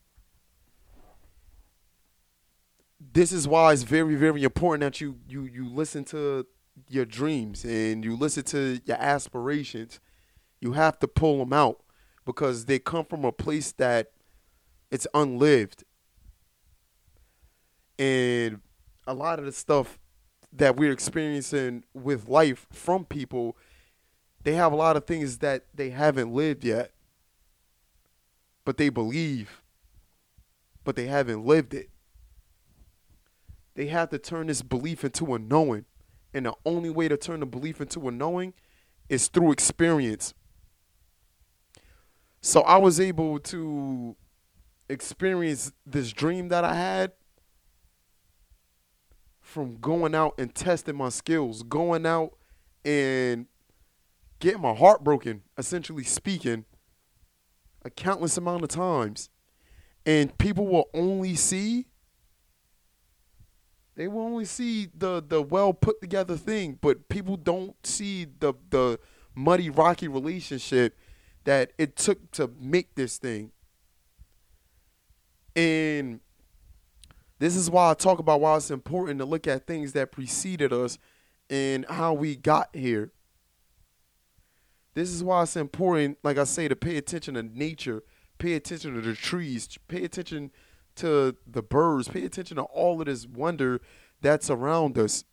this 3.13 3.31
is 3.31 3.47
why 3.47 3.73
it's 3.73 3.83
very 3.83 4.15
very 4.15 4.43
important 4.43 4.81
that 4.81 5.01
you 5.01 5.17
you 5.27 5.43
you 5.43 5.67
listen 5.67 6.03
to 6.05 6.45
your 6.89 7.05
dreams 7.05 7.65
and 7.65 8.05
you 8.05 8.15
listen 8.15 8.43
to 8.43 8.79
your 8.85 8.97
aspirations. 8.97 9.99
You 10.61 10.73
have 10.73 10.99
to 10.99 11.07
pull 11.07 11.39
them 11.39 11.53
out 11.53 11.81
because 12.25 12.65
they 12.65 12.79
come 12.79 13.05
from 13.05 13.25
a 13.25 13.31
place 13.31 13.71
that 13.73 14.11
it's 14.91 15.07
unlived. 15.13 15.83
And 17.99 18.61
a 19.05 19.13
lot 19.13 19.39
of 19.39 19.45
the 19.45 19.51
stuff 19.51 19.97
that 20.53 20.75
we're 20.77 20.91
experiencing 20.91 21.83
with 21.93 22.27
life 22.27 22.67
from 22.71 23.05
people, 23.05 23.57
they 24.43 24.53
have 24.53 24.71
a 24.71 24.75
lot 24.75 24.95
of 24.95 25.05
things 25.05 25.39
that 25.39 25.65
they 25.73 25.89
haven't 25.89 26.31
lived 26.31 26.63
yet. 26.63 26.91
But 28.67 28.75
they 28.75 28.89
believe, 28.89 29.61
but 30.83 30.97
they 30.97 31.05
haven't 31.05 31.45
lived 31.45 31.73
it. 31.73 31.89
They 33.75 33.87
have 33.87 34.09
to 34.09 34.19
turn 34.19 34.47
this 34.47 34.61
belief 34.61 35.05
into 35.05 35.33
a 35.33 35.39
knowing. 35.39 35.85
And 36.33 36.47
the 36.47 36.53
only 36.65 36.89
way 36.89 37.07
to 37.07 37.15
turn 37.15 37.39
the 37.39 37.45
belief 37.45 37.79
into 37.79 38.09
a 38.09 38.11
knowing 38.11 38.53
is 39.07 39.29
through 39.29 39.53
experience. 39.53 40.33
So 42.41 42.59
I 42.63 42.75
was 42.75 42.99
able 42.99 43.39
to 43.39 44.17
experience 44.89 45.71
this 45.85 46.11
dream 46.11 46.49
that 46.49 46.65
I 46.65 46.73
had 46.73 47.13
from 49.39 49.77
going 49.77 50.13
out 50.13 50.33
and 50.37 50.53
testing 50.53 50.97
my 50.97 51.07
skills, 51.07 51.63
going 51.63 52.05
out 52.05 52.35
and 52.83 53.45
getting 54.41 54.59
my 54.59 54.73
heart 54.73 55.05
broken, 55.05 55.43
essentially 55.57 56.03
speaking, 56.03 56.65
a 57.87 57.89
countless 57.89 58.37
amount 58.37 58.63
of 58.63 58.69
times. 58.69 59.29
And 60.05 60.37
people 60.37 60.67
will 60.67 60.89
only 60.93 61.35
see 61.35 61.87
they 63.95 64.07
will 64.07 64.21
only 64.21 64.45
see 64.45 64.89
the 64.95 65.23
the 65.27 65.41
well 65.41 65.73
put 65.73 65.99
together 66.01 66.37
thing, 66.37 66.77
but 66.81 67.09
people 67.09 67.35
don't 67.35 67.75
see 67.85 68.25
the 68.25 68.53
the 68.69 68.99
muddy 69.33 69.69
rocky 69.69 70.07
relationship 70.07 70.95
that 71.45 71.71
it 71.77 71.95
took 71.95 72.29
to 72.31 72.51
make 72.59 72.93
this 72.95 73.17
thing. 73.17 73.51
And 75.55 76.19
this 77.39 77.55
is 77.55 77.69
why 77.69 77.89
I 77.89 77.93
talk 77.95 78.19
about 78.19 78.41
why 78.41 78.55
it's 78.57 78.69
important 78.69 79.19
to 79.19 79.25
look 79.25 79.47
at 79.47 79.65
things 79.65 79.93
that 79.93 80.11
preceded 80.11 80.71
us 80.71 80.97
and 81.49 81.85
how 81.89 82.13
we 82.13 82.35
got 82.35 82.69
here. 82.75 83.11
This 84.97 85.11
is 85.11 85.23
why 85.23 85.43
it's 85.43 85.55
important, 85.55 86.17
like 86.23 86.39
I 86.39 86.43
say, 86.43 86.67
to 86.67 86.75
pay 86.75 86.97
attention 86.97 87.35
to 87.35 87.43
nature, 87.43 88.01
pay 88.39 88.55
attention 88.55 88.95
to 88.95 89.01
the 89.01 89.13
trees, 89.13 89.77
pay 89.87 90.03
attention 90.03 90.49
to 90.95 91.35
the 91.45 91.61
birds, 91.61 92.07
pay 92.07 92.25
attention 92.25 92.57
to 92.57 92.63
all 92.63 92.99
of 92.99 93.05
this 93.05 93.27
wonder 93.27 93.79
that's 94.21 94.49
around 94.49 94.97
us. 94.97 95.23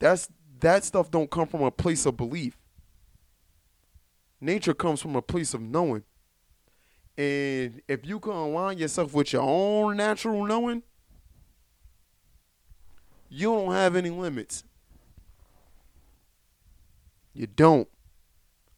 That's 0.00 0.30
that 0.58 0.82
stuff 0.82 1.12
don't 1.12 1.30
come 1.30 1.46
from 1.46 1.62
a 1.62 1.70
place 1.70 2.06
of 2.06 2.16
belief. 2.16 2.58
Nature 4.40 4.74
comes 4.74 5.00
from 5.00 5.14
a 5.14 5.22
place 5.22 5.54
of 5.54 5.60
knowing. 5.60 6.02
And 7.16 7.82
if 7.86 8.04
you 8.04 8.18
can 8.18 8.32
align 8.32 8.78
yourself 8.78 9.14
with 9.14 9.32
your 9.32 9.42
own 9.42 9.96
natural 9.96 10.44
knowing, 10.44 10.82
you 13.28 13.46
don't 13.46 13.74
have 13.74 13.94
any 13.94 14.10
limits. 14.10 14.64
You 17.34 17.46
don't. 17.46 17.88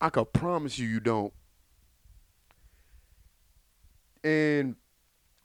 I 0.01 0.11
can 0.11 0.25
promise 0.33 0.79
you, 0.79 0.87
you 0.87 1.01
don't. 1.01 1.33
And 4.23 4.77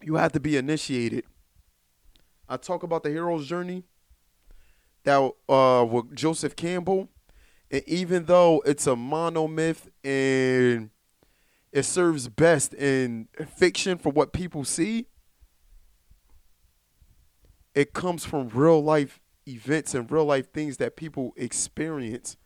you 0.02 0.16
have 0.16 0.32
to 0.34 0.40
be 0.40 0.58
initiated. 0.58 1.26
I 2.48 2.58
talk 2.58 2.84
about 2.84 3.04
the 3.04 3.10
hero's 3.10 3.48
journey 3.48 3.84
that 5.04 5.32
uh 5.48 5.86
with 5.90 6.16
Joseph 6.16 6.56
Campbell 6.56 7.10
and 7.72 7.84
even 7.88 8.26
though 8.26 8.62
it's 8.66 8.88
a 8.88 8.96
monomyth 8.96 9.88
and 10.04 10.90
it 11.72 11.84
serves 11.84 12.28
best 12.28 12.74
in 12.74 13.28
fiction 13.56 13.98
for 13.98 14.12
what 14.12 14.34
people 14.34 14.64
see, 14.64 15.06
it 17.76 17.94
comes 17.94 18.26
from 18.26 18.50
real 18.50 18.84
life 18.84 19.20
events 19.48 19.94
and 19.94 20.12
real 20.12 20.26
life 20.26 20.52
things 20.52 20.78
that 20.78 20.96
people 20.96 21.34
experience 21.38 22.38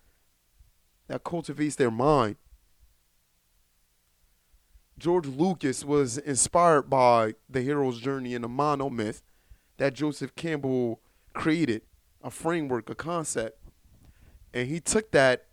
that 1.08 1.24
cultivates 1.24 1.76
their 1.76 1.92
mind. 1.92 2.36
George 4.98 5.26
Lucas 5.26 5.84
was 5.84 6.18
inspired 6.18 6.84
by 6.84 7.34
the 7.50 7.62
hero's 7.62 8.00
journey 8.00 8.34
in 8.34 8.44
the 8.44 8.48
monomyth 8.48 9.22
that 9.78 9.94
Joseph 9.94 10.36
Campbell 10.36 11.02
created, 11.34 11.82
a 12.22 12.30
framework, 12.30 12.90
a 12.90 12.96
concept. 12.96 13.60
And 14.54 14.68
he 14.68 14.80
took 14.80 15.12
that 15.12 15.48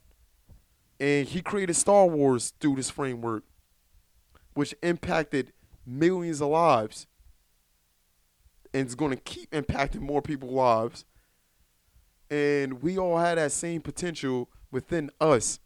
and 1.00 1.26
he 1.26 1.40
created 1.40 1.74
Star 1.74 2.06
Wars 2.06 2.52
through 2.60 2.76
this 2.76 2.90
framework, 2.90 3.44
which 4.52 4.74
impacted 4.82 5.52
millions 5.86 6.42
of 6.42 6.48
lives 6.48 7.06
and 8.72 8.86
it's 8.86 8.94
going 8.94 9.10
to 9.10 9.16
keep 9.16 9.50
impacting 9.50 10.00
more 10.00 10.22
people's 10.22 10.52
lives. 10.52 11.04
And 12.30 12.82
we 12.82 12.98
all 12.98 13.18
had 13.18 13.38
that 13.38 13.52
same 13.52 13.80
potential 13.80 14.48
within 14.70 15.10
us. 15.20 15.60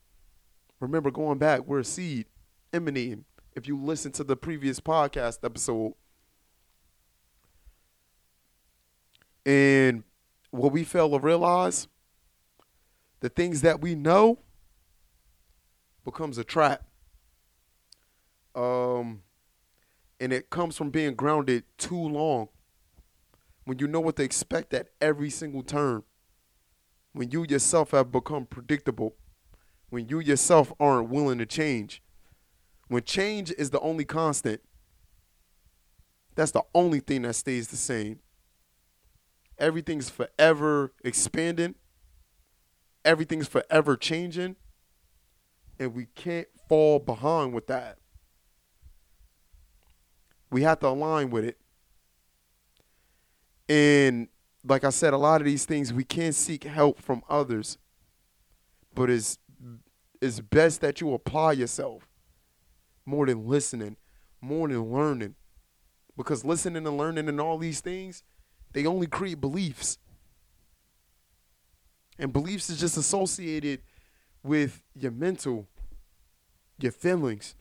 Remember, 0.81 1.11
going 1.11 1.39
back, 1.39 1.67
we're 1.67 1.81
a 1.81 1.85
seed 1.85 2.27
emanating. 2.73 3.25
If 3.55 3.69
you 3.69 3.79
listen 3.79 4.13
to 4.13 4.25
the 4.25 4.37
previous 4.37 4.81
podcast 4.81 5.45
episode, 5.45 5.95
and 9.47 10.03
what 10.51 10.73
we 10.73 10.85
fail 10.85 11.11
to 11.11 11.19
realize 11.19 11.89
the 13.21 13.29
things 13.29 13.61
that 13.63 13.81
we 13.81 13.95
know 13.95 14.39
becomes 16.05 16.39
a 16.39 16.45
trap. 16.45 16.85
Um, 18.55 19.23
and 20.21 20.33
it 20.33 20.51
comes 20.51 20.77
from 20.77 20.91
being 20.91 21.15
grounded 21.15 21.65
too 21.79 21.99
long. 22.01 22.49
When 23.65 23.79
you 23.79 23.87
know 23.87 24.01
what 24.01 24.17
to 24.17 24.23
expect 24.23 24.75
at 24.75 24.89
every 25.01 25.31
single 25.31 25.63
turn. 25.63 26.03
When 27.15 27.31
you 27.31 27.47
yourself 27.49 27.93
have 27.93 28.13
become 28.13 28.45
predictable. 28.45 29.17
When 29.89 30.09
you 30.09 30.21
yourself 30.21 30.71
aren't 30.79 31.09
willing 31.09 31.39
to 31.39 31.47
change. 31.47 32.03
When 32.89 33.03
change 33.03 33.51
is 33.57 33.71
the 33.71 33.81
only 33.81 34.05
constant. 34.05 34.61
That's 36.35 36.51
the 36.51 36.65
only 36.75 37.01
thing 37.01 37.23
that 37.23 37.35
stays 37.35 37.69
the 37.69 37.77
same. 37.77 38.19
Everything's 39.59 40.11
forever 40.11 40.93
expanding 41.03 41.77
everything's 43.05 43.49
forever 43.49 43.97
changing 43.97 44.57
and 45.79 45.95
we 45.95 46.07
can't 46.15 46.49
fall 46.69 46.99
behind 46.99 47.53
with 47.53 47.67
that. 47.67 47.99
We 50.51 50.63
have 50.63 50.81
to 50.81 50.89
align 50.89 51.31
with 51.31 51.45
it. 51.45 51.59
And 53.69 54.29
like 54.67 54.85
I 54.85 54.91
said, 54.91 55.13
a 55.13 55.19
lot 55.19 55.41
of 55.41 55.45
these 55.45 55.65
things 55.65 55.93
we 55.93 56.05
can't 56.05 56.35
seek 56.35 56.65
help 56.65 57.01
from 57.01 57.23
others, 57.29 57.79
but 58.95 59.11
it's 59.11 59.39
it's 60.21 60.41
best 60.41 60.81
that 60.81 61.01
you 61.01 61.13
apply 61.13 61.53
yourself 61.53 62.09
more 63.05 63.27
than 63.27 63.47
listening, 63.47 63.97
more 64.41 64.69
than 64.69 64.91
learning. 64.91 65.35
Because 66.17 66.45
listening 66.45 66.87
and 66.87 66.97
learning 66.97 67.29
and 67.29 67.41
all 67.41 67.59
these 67.59 67.81
things, 67.81 68.23
they 68.73 68.87
only 68.87 69.07
create 69.07 69.41
beliefs. 69.41 69.99
And 72.19 72.33
beliefs 72.33 72.71
is 72.71 72.79
just 72.79 72.97
associated 72.97 73.83
with 74.43 74.83
your 74.95 75.11
mental, 75.11 75.67
your 76.79 76.93
feelings. 76.93 77.57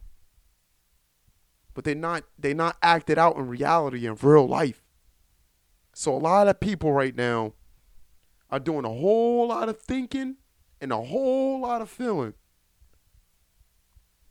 But 1.74 1.84
they're 1.84 1.96
not 1.96 2.24
they're 2.38 2.54
not 2.54 2.78
acted 2.82 3.18
out 3.18 3.36
in 3.36 3.48
reality 3.48 4.06
in 4.06 4.16
real 4.22 4.48
life. 4.48 4.83
So 5.94 6.16
a 6.16 6.18
lot 6.18 6.48
of 6.48 6.60
people 6.60 6.92
right 6.92 7.16
now 7.16 7.54
are 8.50 8.60
doing 8.60 8.86
a 8.86 8.90
whole 8.90 9.48
lot 9.48 9.70
of 9.70 9.80
thinking 9.80 10.38
and 10.82 10.92
a 10.92 11.02
whole 11.02 11.62
lot 11.62 11.82
of 11.82 11.90
feeling. 11.90 12.34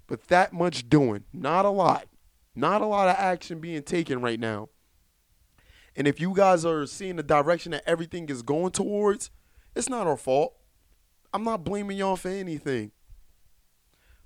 But 0.06 0.28
that 0.28 0.52
much 0.52 0.88
doing, 0.88 1.24
not 1.32 1.64
a 1.64 1.70
lot. 1.70 2.06
Not 2.54 2.82
a 2.82 2.86
lot 2.86 3.08
of 3.08 3.16
action 3.16 3.60
being 3.60 3.82
taken 3.82 4.20
right 4.20 4.38
now. 4.38 4.68
And 5.96 6.06
if 6.06 6.20
you 6.20 6.34
guys 6.34 6.64
are 6.64 6.86
seeing 6.86 7.16
the 7.16 7.22
direction 7.22 7.72
that 7.72 7.84
everything 7.86 8.28
is 8.28 8.42
going 8.42 8.72
towards, 8.72 9.30
it's 9.74 9.88
not 9.88 10.06
our 10.06 10.16
fault. 10.16 10.54
I'm 11.32 11.44
not 11.44 11.64
blaming 11.64 11.96
y'all 11.96 12.16
for 12.16 12.28
anything. 12.28 12.92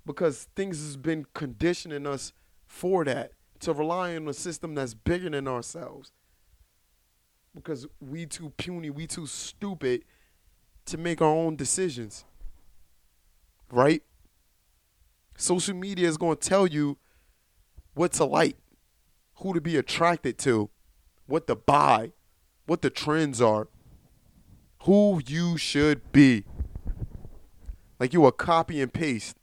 Because 0.05 0.47
things 0.55 0.79
has 0.79 0.97
been 0.97 1.25
conditioning 1.33 2.05
us 2.05 2.33
for 2.65 3.05
that 3.05 3.31
to 3.59 3.73
rely 3.73 4.15
on 4.15 4.27
a 4.27 4.33
system 4.33 4.75
that's 4.75 4.93
bigger 4.93 5.29
than 5.29 5.47
ourselves. 5.47 6.11
Because 7.57 7.87
we 7.99 8.27
too 8.27 8.51
puny, 8.51 8.91
we 8.91 9.07
too 9.07 9.25
stupid 9.25 10.03
to 10.85 10.97
make 10.97 11.21
our 11.21 11.27
own 11.27 11.55
decisions. 11.55 12.23
Right? 13.71 14.03
Social 15.35 15.75
media 15.75 16.07
is 16.07 16.17
going 16.17 16.37
to 16.37 16.49
tell 16.49 16.67
you 16.67 16.97
what 17.95 18.13
to 18.13 18.25
like, 18.25 18.57
who 19.37 19.53
to 19.55 19.59
be 19.59 19.75
attracted 19.75 20.37
to, 20.39 20.69
what 21.25 21.47
to 21.47 21.55
buy, 21.55 22.11
what 22.67 22.83
the 22.83 22.91
trends 22.91 23.41
are, 23.41 23.67
who 24.83 25.19
you 25.25 25.57
should 25.57 26.11
be. 26.11 26.43
Like 27.99 28.13
you 28.13 28.25
a 28.27 28.31
copy 28.31 28.81
and 28.81 28.93
paste. 28.93 29.35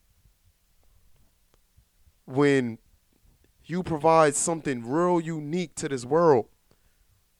When 2.27 2.79
you 3.65 3.83
provide 3.83 4.37
something 4.37 4.89
real 4.89 5.21
unique 5.21 5.75
to 5.75 5.89
this 5.89 6.05
world 6.05 6.47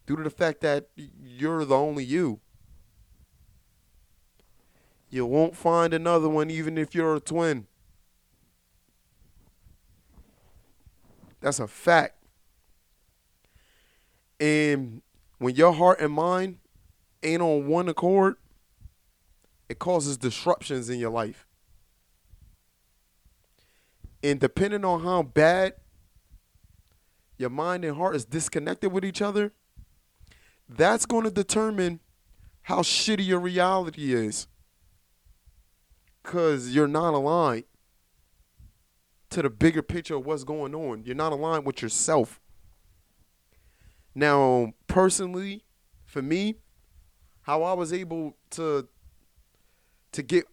due 0.07 0.17
to 0.17 0.23
the 0.23 0.31
fact 0.31 0.61
that 0.61 0.89
you're 0.97 1.65
the 1.65 1.77
only 1.77 2.05
you. 2.05 2.41
You 5.11 5.27
won't 5.27 5.57
find 5.57 5.95
another 5.95 6.29
one 6.29 6.51
even 6.51 6.77
if 6.77 6.95
you're 6.95 7.15
a 7.15 7.21
twin. 7.21 7.67
That's 11.41 11.61
a 11.61 11.69
fact. 11.69 12.17
And 14.41 15.03
when 15.39 15.55
your 15.55 15.73
heart 15.73 16.01
and 16.01 16.13
mind 16.13 16.59
ain't 17.23 17.43
on 17.43 17.67
one 17.67 17.89
accord, 17.89 18.37
it 19.69 19.79
causes 19.79 20.17
disruptions 20.17 20.91
in 20.91 20.99
your 20.99 21.11
life. 21.11 21.47
And 24.23 24.41
depending 24.41 24.85
on 24.85 25.03
how 25.03 25.23
bad 25.23 25.75
your 27.37 27.51
mind 27.51 27.85
and 27.85 27.97
heart 27.97 28.17
is 28.17 28.25
disconnected 28.25 28.91
with 28.91 29.05
each 29.05 29.21
other, 29.21 29.53
that's 30.69 31.07
going 31.07 31.25
to 31.25 31.31
determine 31.31 32.01
how 32.63 32.81
shitty 32.81 33.27
your 33.27 33.41
reality 33.41 34.15
is. 34.15 34.47
Because 36.23 36.75
you're 36.75 36.89
not 36.89 37.13
aligned 37.13 37.65
to 39.31 39.43
the 39.43 39.51
bigger 39.51 39.83
picture 39.83 40.17
of 40.17 40.25
what's 40.25 40.45
going 40.45 40.75
on. 40.75 41.05
You're 41.05 41.15
not 41.15 41.33
aligned 41.33 41.67
with 41.67 41.83
yourself. 41.83 42.41
Now, 44.15 44.73
personally, 44.87 45.65
for 46.07 46.23
me, 46.23 46.55
how 47.43 47.63
I 47.63 47.75
was 47.75 47.93
able 47.93 48.37
to 48.51 48.89
to 50.13 50.23
get 50.23 50.47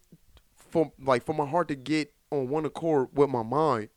from 0.55 0.91
like 0.99 1.23
for 1.23 1.33
my 1.33 1.45
heart 1.45 1.67
to 1.67 1.75
get 1.75 2.11
on 2.31 2.49
one 2.49 2.65
accord 2.65 3.09
with 3.13 3.29
my 3.29 3.43
mind, 3.43 3.89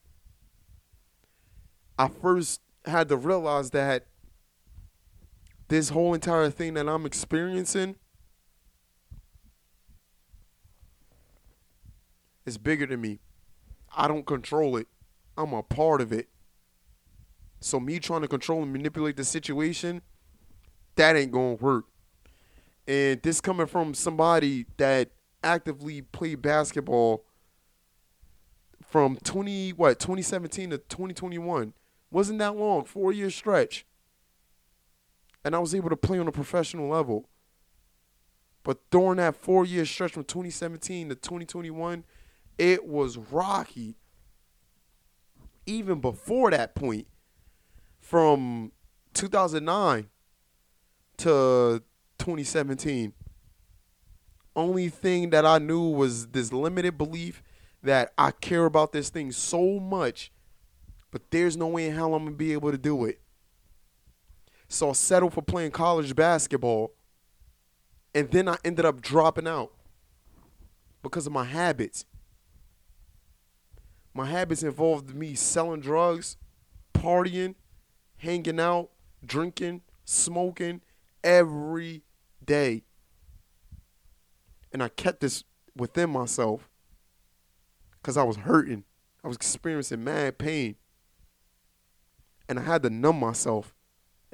I 1.98 2.08
first 2.08 2.60
had 2.84 3.08
to 3.08 3.16
realize 3.16 3.70
that 3.70 4.06
this 5.74 5.88
whole 5.88 6.14
entire 6.14 6.50
thing 6.50 6.74
that 6.74 6.88
I'm 6.88 7.04
experiencing 7.04 7.96
is 12.46 12.58
bigger 12.58 12.87
than 12.87 13.00
me. 13.00 13.18
I 13.92 14.06
don't 14.06 14.24
control 14.24 14.76
it. 14.76 14.87
I'm 15.37 15.52
a 15.52 15.64
part 15.64 16.00
of 16.00 16.12
it. 16.12 16.28
So 17.60 17.80
me 17.80 17.98
trying 17.98 18.20
to 18.20 18.28
control 18.28 18.62
and 18.62 18.72
manipulate 18.72 19.16
the 19.16 19.24
situation, 19.24 20.02
that 20.94 21.16
ain't 21.16 21.32
gonna 21.32 21.54
work. 21.54 21.87
And 22.87 23.20
this 23.22 23.40
coming 23.40 23.66
from 23.66 23.94
somebody 23.94 24.66
that 24.76 25.10
actively 25.42 26.02
played 26.02 26.40
basketball 26.40 27.24
from 28.80 29.16
20 29.24 29.70
what 29.70 29.98
2017 29.98 30.70
to 30.70 30.78
2021 30.78 31.72
wasn't 32.12 32.38
that 32.38 32.54
long 32.54 32.84
four 32.84 33.12
year 33.12 33.28
stretch 33.28 33.84
and 35.44 35.54
i 35.54 35.59
was 35.59 35.74
able 35.74 35.90
to 35.90 35.96
play 35.96 36.18
on 36.18 36.28
a 36.28 36.33
professional 36.33 36.88
level 36.88 37.28
but 38.62 38.78
during 38.90 39.16
that 39.16 39.37
four 39.37 39.64
year 39.64 39.85
stretch 39.85 40.12
from 40.12 40.24
2017 40.24 41.11
to 41.11 41.14
2021 41.14 42.04
it 42.59 42.87
was 42.87 43.16
rocky. 43.16 43.96
Even 45.66 46.00
before 46.00 46.50
that 46.50 46.74
point, 46.74 47.07
from 48.00 48.72
2009 49.14 50.09
to 51.18 51.83
2017, 52.18 53.12
only 54.54 54.88
thing 54.88 55.30
that 55.30 55.46
I 55.46 55.59
knew 55.59 55.88
was 55.88 56.28
this 56.28 56.52
limited 56.52 56.98
belief 56.98 57.42
that 57.83 58.12
I 58.16 58.30
care 58.30 58.66
about 58.66 58.92
this 58.92 59.09
thing 59.09 59.33
so 59.33 59.80
much, 59.80 60.30
but 61.11 61.30
there's 61.30 61.57
no 61.57 61.66
way 61.68 61.88
in 61.88 61.94
hell 61.94 62.14
I'm 62.14 62.24
gonna 62.24 62.37
be 62.37 62.52
able 62.52 62.70
to 62.70 62.78
do 62.78 63.07
it. 63.07 63.20
So 64.74 64.90
I 64.90 64.92
settled 64.94 65.32
for 65.32 65.40
playing 65.40 65.70
college 65.70 66.16
basketball, 66.16 66.94
and 68.12 68.28
then 68.32 68.48
I 68.48 68.56
ended 68.64 68.84
up 68.84 69.00
dropping 69.00 69.46
out 69.46 69.70
because 71.00 71.28
of 71.28 71.32
my 71.32 71.44
habits. 71.44 72.06
My 74.12 74.26
habits 74.26 74.64
involved 74.64 75.14
me 75.14 75.37
selling 75.37 75.80
drugs, 75.80 76.37
partying, 76.92 77.54
hanging 78.16 78.58
out, 78.58 78.90
drinking, 79.24 79.82
smoking 80.04 80.80
every 81.22 82.02
day. 82.44 82.82
And 84.72 84.82
I 84.82 84.88
kept 84.88 85.20
this 85.20 85.44
within 85.76 86.10
myself 86.10 86.68
because 88.02 88.16
I 88.16 88.24
was 88.24 88.38
hurting. 88.38 88.82
I 89.22 89.28
was 89.28 89.37
experiencing 89.37 90.02
mad 90.02 90.37
pain. 90.37 90.74
And 92.48 92.58
I 92.58 92.62
had 92.62 92.82
to 92.82 92.90
numb 92.90 93.20
myself. 93.20 93.73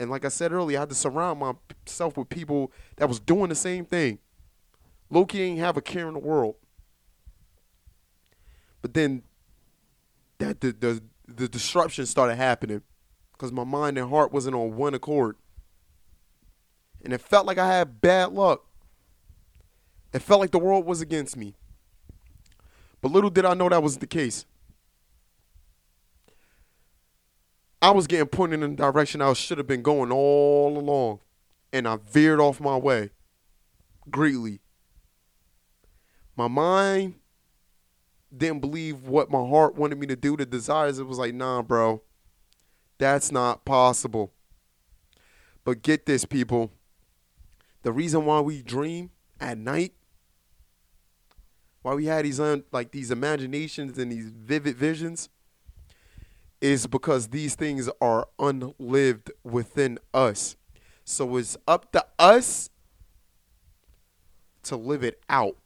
And 0.01 0.11
like 0.11 0.25
I 0.25 0.29
said 0.29 0.51
earlier, 0.51 0.79
I 0.79 0.81
had 0.81 0.89
to 0.89 0.95
surround 0.95 1.39
myself 1.39 2.17
with 2.17 2.31
people 2.31 2.73
that 2.97 3.07
was 3.07 3.21
doing 3.21 3.51
the 3.51 3.55
same 3.55 3.85
thing. 3.85 4.19
Loki 5.11 5.43
ain't 5.43 5.59
have 5.59 5.77
a 5.77 5.83
care 5.83 6.09
in 6.09 6.15
the 6.15 6.21
world. 6.21 6.55
But 8.81 8.95
then 8.95 9.25
that 10.39 10.63
the 10.63 10.73
the, 10.73 11.03
the 11.29 11.49
disruption 11.49 12.07
started 12.07 12.37
happening 12.37 12.81
because 13.33 13.53
my 13.53 13.65
mind 13.65 13.99
and 13.99 14.09
heart 14.09 14.33
wasn't 14.33 14.57
on 14.57 14.75
one 14.75 14.95
accord. 14.95 15.37
And 17.05 17.13
it 17.13 17.21
felt 17.21 17.45
like 17.45 17.59
I 17.59 17.69
had 17.69 18.01
bad 18.01 18.33
luck. 18.33 18.65
It 20.15 20.23
felt 20.23 20.41
like 20.41 20.51
the 20.51 20.59
world 20.59 20.87
was 20.87 21.03
against 21.03 21.37
me. 21.37 21.57
But 23.03 23.13
little 23.13 23.31
did 23.31 23.45
I 23.45 23.53
know 23.53 23.69
that 23.69 23.83
was 23.83 23.99
the 23.99 24.07
case. 24.07 24.47
I 27.83 27.91
was 27.91 28.07
getting 28.07 28.27
pointed 28.27 28.63
in 28.63 28.77
the 28.77 28.77
direction 28.77 29.23
I 29.23 29.33
should 29.33 29.59
have 29.59 29.67
been 29.67 29.83
going 29.83 30.13
all 30.13 30.77
along. 30.77 31.21
And 31.73 31.87
I 31.87 31.97
veered 31.97 32.41
off 32.41 32.61
my 32.61 32.77
way 32.77 33.11
greatly. 34.11 34.61
My 36.37 36.49
mind 36.49 37.15
didn't 38.37 38.61
believe 38.61 39.03
what 39.03 39.31
my 39.31 39.47
heart 39.47 39.77
wanted 39.77 39.99
me 39.99 40.07
to 40.07 40.17
do, 40.17 40.37
the 40.37 40.47
desires, 40.47 40.99
it 40.99 41.07
was 41.07 41.19
like, 41.19 41.35
nah, 41.35 41.63
bro, 41.63 42.03
that's 42.99 43.33
not 43.33 43.65
possible. 43.65 44.33
But 45.65 45.83
get 45.83 46.07
this, 46.07 46.25
people. 46.25 46.73
The 47.83 47.93
reason 47.93 48.25
why 48.25 48.41
we 48.41 48.63
dream 48.63 49.11
at 49.41 49.59
night, 49.59 49.95
why 51.83 51.95
we 51.95 52.07
had 52.07 52.25
these 52.25 52.41
un, 52.41 52.65
like 52.73 52.93
these 52.93 53.11
imaginations 53.11 53.99
and 53.99 54.13
these 54.13 54.31
vivid 54.31 54.77
visions, 54.77 55.29
is 56.61 56.87
because 56.87 57.29
these 57.29 57.55
things 57.55 57.89
are 58.01 58.29
unlived 58.39 59.31
within 59.45 59.99
us. 60.13 60.57
So 61.05 61.37
it's 61.37 61.57
up 61.67 61.93
to 61.93 62.05
us 62.19 62.71
to 64.65 64.77
live 64.77 65.03
it 65.03 65.21
out 65.29 65.57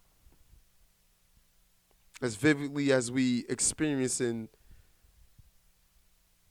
as 2.22 2.36
vividly 2.36 2.92
as 2.92 3.10
we 3.10 3.44
experiencing 3.48 4.48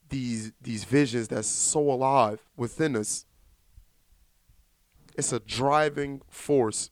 these 0.09 0.51
these 0.61 0.83
visions 0.83 1.27
that's 1.29 1.47
so 1.47 1.79
alive 1.79 2.39
within 2.55 2.95
us. 2.95 3.25
It's 5.15 5.33
a 5.33 5.39
driving 5.39 6.21
force. 6.27 6.91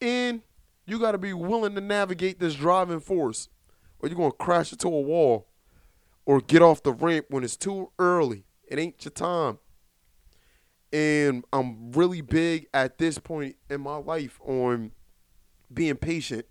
And 0.00 0.42
you 0.86 0.98
got 1.00 1.12
to 1.12 1.18
be 1.18 1.32
willing 1.32 1.74
to 1.74 1.80
navigate 1.80 2.38
this 2.38 2.54
driving 2.54 3.00
force, 3.00 3.48
or 4.00 4.08
you're 4.08 4.16
going 4.16 4.30
to 4.30 4.36
crash 4.36 4.72
into 4.72 4.88
a 4.88 5.00
wall 5.00 5.48
or 6.26 6.40
get 6.40 6.62
off 6.62 6.82
the 6.82 6.92
ramp 6.92 7.26
when 7.30 7.42
it's 7.42 7.56
too 7.56 7.90
early. 7.98 8.44
It 8.66 8.78
ain't 8.78 9.04
your 9.04 9.12
time. 9.12 9.58
And 10.92 11.44
I'm 11.52 11.92
really 11.92 12.20
big 12.20 12.66
at 12.72 12.98
this 12.98 13.18
point 13.18 13.56
in 13.68 13.80
my 13.80 13.96
life 13.96 14.40
on 14.44 14.92
being 15.72 15.96
patient 15.96 16.46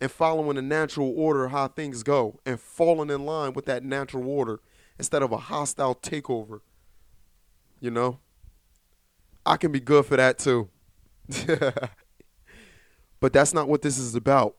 and 0.00 0.10
following 0.10 0.56
the 0.56 0.62
natural 0.62 1.12
order 1.16 1.48
how 1.48 1.68
things 1.68 2.02
go 2.02 2.38
and 2.44 2.60
falling 2.60 3.10
in 3.10 3.24
line 3.24 3.54
with 3.54 3.64
that 3.66 3.82
natural 3.82 4.28
order 4.28 4.60
instead 4.98 5.22
of 5.22 5.32
a 5.32 5.36
hostile 5.36 5.94
takeover. 5.94 6.60
You 7.80 7.90
know? 7.90 8.20
I 9.44 9.56
can 9.56 9.72
be 9.72 9.80
good 9.80 10.06
for 10.06 10.16
that 10.16 10.38
too. 10.38 10.68
but 13.20 13.32
that's 13.32 13.54
not 13.54 13.68
what 13.68 13.82
this 13.82 13.98
is 13.98 14.14
about. 14.14 14.56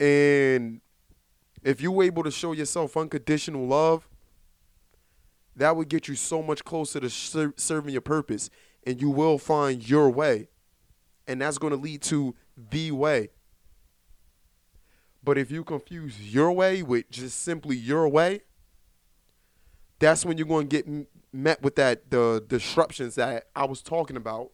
And 0.00 0.80
if 1.62 1.80
you 1.80 1.90
were 1.90 2.04
able 2.04 2.22
to 2.24 2.30
show 2.30 2.52
yourself 2.52 2.96
unconditional 2.96 3.66
love, 3.66 4.08
that 5.56 5.76
would 5.76 5.88
get 5.88 6.06
you 6.06 6.14
so 6.14 6.42
much 6.42 6.64
closer 6.64 7.00
to 7.00 7.10
ser- 7.10 7.54
serving 7.56 7.92
your 7.92 8.00
purpose. 8.00 8.48
And 8.86 9.00
you 9.00 9.10
will 9.10 9.38
find 9.38 9.86
your 9.88 10.08
way. 10.08 10.48
And 11.26 11.40
that's 11.42 11.58
going 11.58 11.72
to 11.72 11.78
lead 11.78 12.02
to 12.02 12.34
the 12.70 12.92
way. 12.92 13.30
But 15.22 15.36
if 15.36 15.50
you 15.50 15.64
confuse 15.64 16.32
your 16.32 16.52
way 16.52 16.82
with 16.82 17.10
just 17.10 17.42
simply 17.42 17.76
your 17.76 18.08
way, 18.08 18.42
that's 19.98 20.24
when 20.24 20.38
you're 20.38 20.46
going 20.46 20.68
to 20.68 20.82
get 20.82 21.08
met 21.32 21.60
with 21.60 21.76
that 21.76 22.10
the 22.10 22.42
disruptions 22.46 23.16
that 23.16 23.48
I 23.54 23.66
was 23.66 23.82
talking 23.82 24.16
about. 24.16 24.52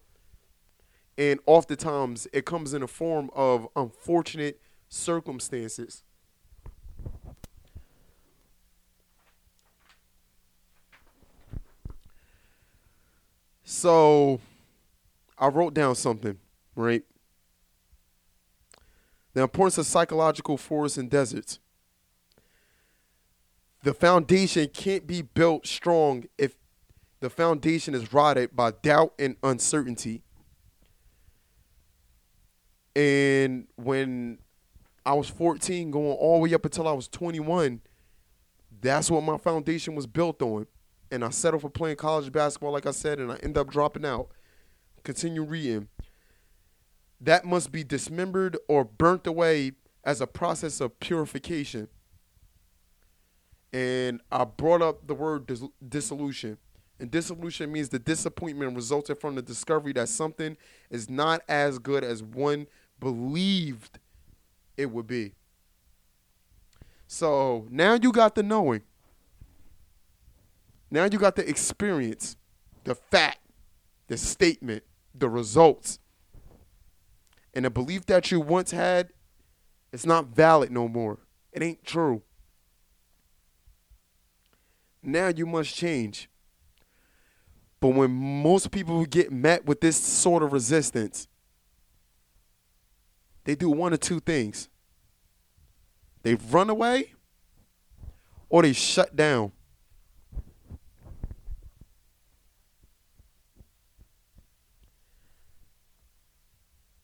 And 1.16 1.38
oftentimes 1.46 2.26
it 2.32 2.44
comes 2.44 2.74
in 2.74 2.82
a 2.82 2.88
form 2.88 3.30
of 3.34 3.68
unfortunate 3.76 4.60
circumstances. 4.94 6.04
So 13.64 14.40
I 15.36 15.48
wrote 15.48 15.74
down 15.74 15.96
something, 15.96 16.38
right? 16.76 17.02
The 19.32 19.42
importance 19.42 19.78
of 19.78 19.86
psychological 19.86 20.56
forests 20.56 20.96
and 20.96 21.10
deserts. 21.10 21.58
The 23.82 23.92
foundation 23.92 24.68
can't 24.72 25.06
be 25.06 25.22
built 25.22 25.66
strong 25.66 26.24
if 26.38 26.54
the 27.20 27.28
foundation 27.28 27.94
is 27.94 28.12
rotted 28.12 28.54
by 28.54 28.70
doubt 28.70 29.12
and 29.18 29.36
uncertainty. 29.42 30.22
And 32.94 33.66
when 33.74 34.38
I 35.06 35.12
was 35.12 35.28
14, 35.28 35.90
going 35.90 36.06
all 36.06 36.38
the 36.38 36.48
way 36.48 36.54
up 36.54 36.64
until 36.64 36.88
I 36.88 36.92
was 36.92 37.08
21, 37.08 37.80
that's 38.80 39.10
what 39.10 39.22
my 39.22 39.38
foundation 39.38 39.94
was 39.94 40.06
built 40.06 40.40
on. 40.40 40.66
And 41.10 41.24
I 41.24 41.30
settled 41.30 41.62
for 41.62 41.70
playing 41.70 41.96
college 41.96 42.32
basketball, 42.32 42.72
like 42.72 42.86
I 42.86 42.90
said, 42.90 43.18
and 43.18 43.30
I 43.30 43.36
end 43.36 43.58
up 43.58 43.70
dropping 43.70 44.04
out. 44.04 44.28
Continue 45.02 45.44
reading. 45.44 45.88
That 47.20 47.44
must 47.44 47.70
be 47.70 47.84
dismembered 47.84 48.56
or 48.68 48.84
burnt 48.84 49.26
away 49.26 49.72
as 50.02 50.20
a 50.20 50.26
process 50.26 50.80
of 50.80 50.98
purification. 51.00 51.88
And 53.72 54.20
I 54.30 54.44
brought 54.44 54.82
up 54.82 55.06
the 55.06 55.14
word 55.14 55.46
dis- 55.46 55.64
dissolution. 55.86 56.58
And 56.98 57.10
dissolution 57.10 57.72
means 57.72 57.88
the 57.88 57.98
disappointment 57.98 58.74
resulted 58.74 59.18
from 59.18 59.34
the 59.34 59.42
discovery 59.42 59.92
that 59.94 60.08
something 60.08 60.56
is 60.90 61.10
not 61.10 61.42
as 61.48 61.78
good 61.78 62.04
as 62.04 62.22
one 62.22 62.66
believed 63.00 63.98
it 64.76 64.90
would 64.90 65.06
be. 65.06 65.34
So 67.06 67.66
now 67.70 67.94
you 67.94 68.12
got 68.12 68.34
the 68.34 68.42
knowing. 68.42 68.82
Now 70.90 71.04
you 71.04 71.18
got 71.18 71.36
the 71.36 71.48
experience, 71.48 72.36
the 72.84 72.94
fact, 72.94 73.38
the 74.08 74.16
statement, 74.16 74.84
the 75.14 75.28
results. 75.28 75.98
And 77.54 77.64
the 77.64 77.70
belief 77.70 78.06
that 78.06 78.30
you 78.30 78.40
once 78.40 78.70
had, 78.70 79.10
it's 79.92 80.06
not 80.06 80.26
valid 80.26 80.70
no 80.70 80.88
more. 80.88 81.18
It 81.52 81.62
ain't 81.62 81.84
true. 81.84 82.22
Now 85.02 85.28
you 85.28 85.46
must 85.46 85.74
change. 85.74 86.28
But 87.80 87.88
when 87.88 88.10
most 88.10 88.70
people 88.70 89.04
get 89.04 89.30
met 89.30 89.66
with 89.66 89.80
this 89.80 89.96
sort 89.96 90.42
of 90.42 90.52
resistance, 90.52 91.28
they 93.44 93.54
do 93.54 93.70
one 93.70 93.92
of 93.92 94.00
two 94.00 94.20
things. 94.20 94.68
They 96.22 96.34
run 96.34 96.70
away 96.70 97.12
or 98.48 98.62
they 98.62 98.72
shut 98.72 99.14
down. 99.14 99.52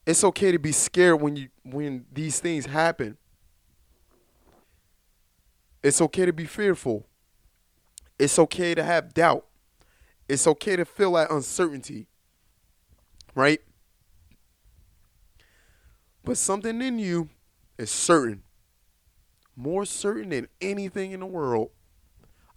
It's 0.07 0.25
okay 0.25 0.51
to 0.51 0.59
be 0.59 0.73
scared 0.73 1.21
when 1.21 1.37
you 1.37 1.49
when 1.63 2.07
these 2.13 2.41
things 2.41 2.67
happen. 2.67 3.17
It's 5.83 6.01
okay 6.01 6.27
to 6.27 6.33
be 6.33 6.47
fearful. 6.47 7.07
It's 8.19 8.39
okay 8.39 8.75
to 8.75 8.83
have 8.83 9.15
doubt. 9.15 9.47
It's 10.29 10.47
okay 10.47 10.77
to 10.77 10.85
feel 10.85 11.13
that 11.13 11.31
uncertainty. 11.31 12.07
Right? 13.35 13.61
But 16.25 16.37
something 16.37 16.81
in 16.83 16.99
you 16.99 17.29
is 17.79 17.91
certain. 17.91 18.43
More 19.57 19.85
certain 19.85 20.31
than 20.31 20.49
anything 20.61 21.13
in 21.13 21.21
the 21.21 21.27
world. 21.27 21.71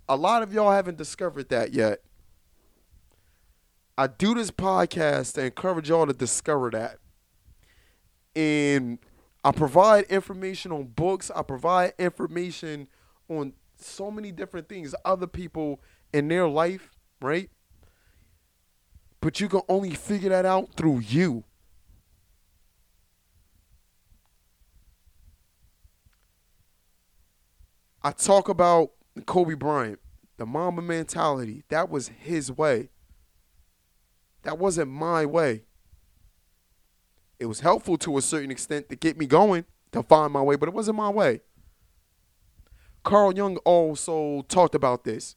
A 0.07 0.15
lot 0.15 0.43
of 0.43 0.53
y'all 0.53 0.71
haven't 0.71 0.97
discovered 0.97 1.49
that 1.49 1.73
yet. 1.73 1.99
I 3.97 4.07
do 4.07 4.33
this 4.33 4.51
podcast 4.51 5.35
to 5.35 5.45
encourage 5.45 5.89
y'all 5.89 6.07
to 6.07 6.13
discover 6.13 6.69
that. 6.71 6.97
And 8.35 8.99
I 9.43 9.51
provide 9.51 10.05
information 10.05 10.71
on 10.71 10.85
books, 10.85 11.29
I 11.33 11.43
provide 11.43 11.93
information 11.99 12.87
on 13.29 13.53
so 13.77 14.09
many 14.09 14.31
different 14.31 14.69
things, 14.69 14.95
other 15.05 15.27
people 15.27 15.81
in 16.13 16.27
their 16.27 16.47
life, 16.47 16.91
right? 17.21 17.49
But 19.19 19.39
you 19.39 19.47
can 19.47 19.61
only 19.69 19.91
figure 19.91 20.29
that 20.29 20.45
out 20.45 20.73
through 20.75 20.99
you. 20.99 21.43
I 28.03 28.11
talk 28.11 28.49
about 28.49 28.91
Kobe 29.25 29.53
Bryant, 29.53 29.99
the 30.37 30.45
Mamba 30.45 30.81
mentality. 30.81 31.63
That 31.69 31.89
was 31.89 32.09
his 32.09 32.51
way. 32.51 32.89
That 34.43 34.59
wasn't 34.59 34.91
my 34.91 35.25
way. 35.25 35.63
It 37.39 37.45
was 37.45 37.61
helpful 37.61 37.97
to 37.99 38.17
a 38.17 38.21
certain 38.21 38.51
extent 38.51 38.89
to 38.89 38.95
get 38.95 39.17
me 39.17 39.25
going, 39.25 39.65
to 39.93 40.03
find 40.03 40.33
my 40.33 40.41
way, 40.41 40.55
but 40.57 40.67
it 40.67 40.75
wasn't 40.75 40.97
my 40.97 41.09
way. 41.09 41.41
Carl 43.03 43.33
Jung 43.33 43.57
also 43.57 44.43
talked 44.43 44.75
about 44.75 45.03
this. 45.03 45.35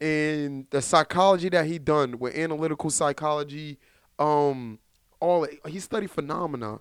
And 0.00 0.66
the 0.70 0.80
psychology 0.80 1.48
that 1.48 1.66
he 1.66 1.78
done 1.78 2.18
with 2.18 2.36
analytical 2.36 2.90
psychology, 2.90 3.78
um, 4.18 4.78
all 5.18 5.46
he 5.66 5.80
studied 5.80 6.10
phenomena. 6.12 6.78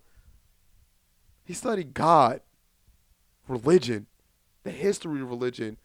He 1.44 1.54
studied 1.54 1.94
God 1.96 2.42
religion, 3.48 4.08
the 4.64 4.72
history 4.72 5.22
of 5.22 5.30
religion, 5.30 5.78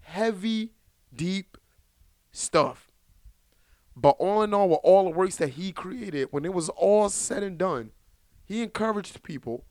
heavy, 0.00 0.72
deep 1.14 1.56
stuff. 2.32 2.90
But 3.96 4.16
all 4.18 4.42
in 4.42 4.54
all, 4.54 4.68
with 4.68 4.80
all 4.82 5.04
the 5.04 5.10
works 5.10 5.36
that 5.36 5.50
he 5.50 5.72
created, 5.72 6.28
when 6.30 6.44
it 6.44 6.54
was 6.54 6.68
all 6.70 7.08
said 7.08 7.42
and 7.42 7.58
done, 7.58 7.90
he 8.44 8.62
encouraged 8.62 9.22
people 9.22 9.64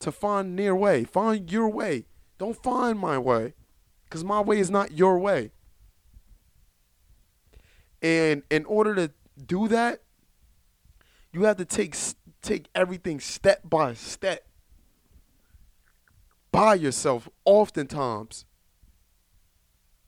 to 0.00 0.10
find 0.10 0.58
their 0.58 0.74
way, 0.74 1.04
find 1.04 1.50
your 1.50 1.68
way. 1.68 2.06
Don't 2.38 2.60
find 2.62 2.98
my 2.98 3.18
way, 3.18 3.54
because 4.04 4.24
my 4.24 4.40
way 4.40 4.58
is 4.58 4.70
not 4.70 4.92
your 4.92 5.18
way. 5.18 5.50
And 8.02 8.42
in 8.50 8.64
order 8.64 8.94
to 8.94 9.12
do 9.46 9.68
that, 9.68 10.02
you 11.32 11.44
have 11.44 11.56
to 11.56 11.64
take 11.64 11.96
take 12.42 12.68
everything 12.74 13.18
step 13.18 13.62
by 13.64 13.94
step 13.94 14.46
by 16.54 16.74
yourself 16.74 17.28
oftentimes. 17.44 18.44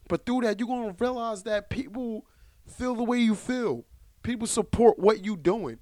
But 0.09 0.25
through 0.25 0.43
that, 0.43 0.61
you're 0.61 0.69
gonna 0.69 0.95
realize 0.97 1.43
that 1.43 1.69
people 1.69 2.25
feel 2.69 2.95
the 2.95 3.03
way 3.03 3.19
you 3.19 3.35
feel. 3.35 3.85
People 4.23 4.47
support 4.47 4.97
what 4.97 5.25
you're 5.25 5.37
doing. 5.37 5.79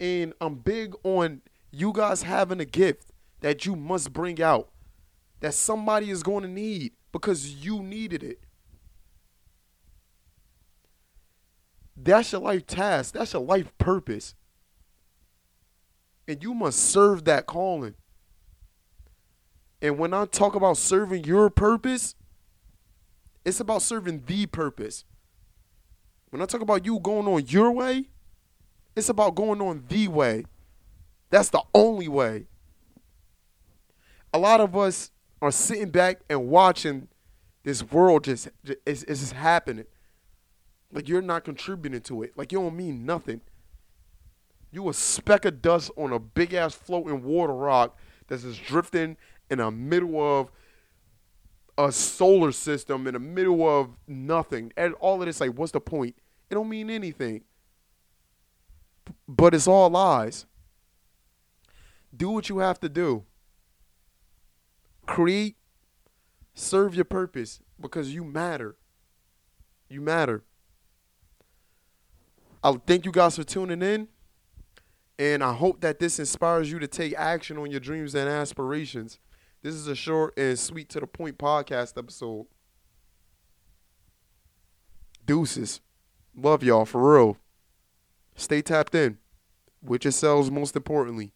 And 0.00 0.32
I'm 0.40 0.54
big 0.54 0.94
on 1.04 1.42
you 1.70 1.92
guys 1.92 2.22
having 2.22 2.60
a 2.60 2.64
gift 2.64 3.12
that 3.40 3.66
you 3.66 3.76
must 3.76 4.14
bring 4.14 4.40
out. 4.40 4.70
That 5.40 5.52
somebody 5.52 6.08
is 6.08 6.22
going 6.22 6.44
to 6.44 6.48
need 6.48 6.92
because 7.10 7.54
you 7.64 7.82
needed 7.82 8.22
it. 8.22 8.40
That's 11.94 12.32
your 12.32 12.40
life 12.40 12.66
task. 12.66 13.14
That's 13.14 13.34
your 13.34 13.42
life 13.42 13.76
purpose. 13.76 14.34
And 16.26 16.42
you 16.42 16.54
must 16.54 16.78
serve 16.78 17.24
that 17.24 17.46
calling. 17.46 17.96
And 19.82 19.98
when 19.98 20.14
I 20.14 20.26
talk 20.26 20.54
about 20.54 20.76
serving 20.76 21.24
your 21.24 21.50
purpose, 21.50 22.14
it's 23.44 23.58
about 23.58 23.82
serving 23.82 24.22
the 24.26 24.46
purpose. 24.46 25.04
When 26.30 26.40
I 26.40 26.46
talk 26.46 26.60
about 26.60 26.86
you 26.86 27.00
going 27.00 27.26
on 27.26 27.44
your 27.48 27.72
way, 27.72 28.04
it's 28.94 29.08
about 29.08 29.34
going 29.34 29.60
on 29.60 29.84
the 29.88 30.06
way. 30.06 30.44
That's 31.30 31.50
the 31.50 31.62
only 31.74 32.06
way. 32.06 32.46
A 34.32 34.38
lot 34.38 34.60
of 34.60 34.76
us 34.76 35.10
are 35.42 35.50
sitting 35.50 35.90
back 35.90 36.20
and 36.30 36.48
watching 36.48 37.08
this 37.64 37.82
world 37.82 38.24
just 38.24 38.48
it's, 38.64 39.02
it's 39.02 39.20
just 39.20 39.32
happening. 39.32 39.86
Like 40.92 41.08
you're 41.08 41.22
not 41.22 41.44
contributing 41.44 42.02
to 42.02 42.22
it. 42.22 42.32
Like 42.36 42.52
you 42.52 42.60
don't 42.60 42.76
mean 42.76 43.04
nothing. 43.04 43.40
You 44.70 44.88
a 44.88 44.94
speck 44.94 45.44
of 45.44 45.60
dust 45.60 45.90
on 45.96 46.12
a 46.12 46.18
big 46.18 46.54
ass 46.54 46.74
floating 46.74 47.24
water 47.24 47.54
rock 47.54 47.96
that's 48.28 48.42
just 48.44 48.62
drifting 48.64 49.16
in 49.50 49.58
the 49.58 49.70
middle 49.70 50.20
of 50.20 50.50
a 51.78 51.90
solar 51.90 52.52
system, 52.52 53.06
in 53.06 53.14
the 53.14 53.20
middle 53.20 53.68
of 53.68 53.90
nothing. 54.06 54.72
And 54.76 54.94
all 54.94 55.20
of 55.20 55.26
this, 55.26 55.40
like, 55.40 55.52
what's 55.52 55.72
the 55.72 55.80
point? 55.80 56.16
It 56.50 56.54
don't 56.54 56.68
mean 56.68 56.90
anything. 56.90 57.42
But 59.26 59.54
it's 59.54 59.66
all 59.66 59.90
lies. 59.90 60.46
Do 62.14 62.30
what 62.30 62.48
you 62.48 62.58
have 62.58 62.78
to 62.80 62.88
do. 62.88 63.24
Create, 65.06 65.56
serve 66.54 66.94
your 66.94 67.04
purpose 67.04 67.60
because 67.80 68.14
you 68.14 68.22
matter. 68.24 68.76
You 69.88 70.00
matter. 70.00 70.44
I 72.62 72.72
thank 72.86 73.04
you 73.04 73.12
guys 73.12 73.36
for 73.36 73.44
tuning 73.44 73.82
in. 73.82 74.08
And 75.18 75.42
I 75.42 75.52
hope 75.52 75.80
that 75.82 75.98
this 75.98 76.18
inspires 76.18 76.70
you 76.70 76.78
to 76.78 76.86
take 76.86 77.14
action 77.14 77.58
on 77.58 77.70
your 77.70 77.80
dreams 77.80 78.14
and 78.14 78.28
aspirations. 78.28 79.18
This 79.62 79.74
is 79.74 79.86
a 79.86 79.94
short 79.94 80.34
and 80.36 80.58
sweet 80.58 80.88
to 80.88 81.00
the 81.00 81.06
point 81.06 81.38
podcast 81.38 81.96
episode. 81.96 82.46
Deuces. 85.24 85.80
Love 86.34 86.64
y'all 86.64 86.84
for 86.84 87.14
real. 87.14 87.36
Stay 88.34 88.60
tapped 88.60 88.94
in 88.94 89.18
with 89.80 90.04
yourselves 90.04 90.50
most 90.50 90.74
importantly. 90.74 91.32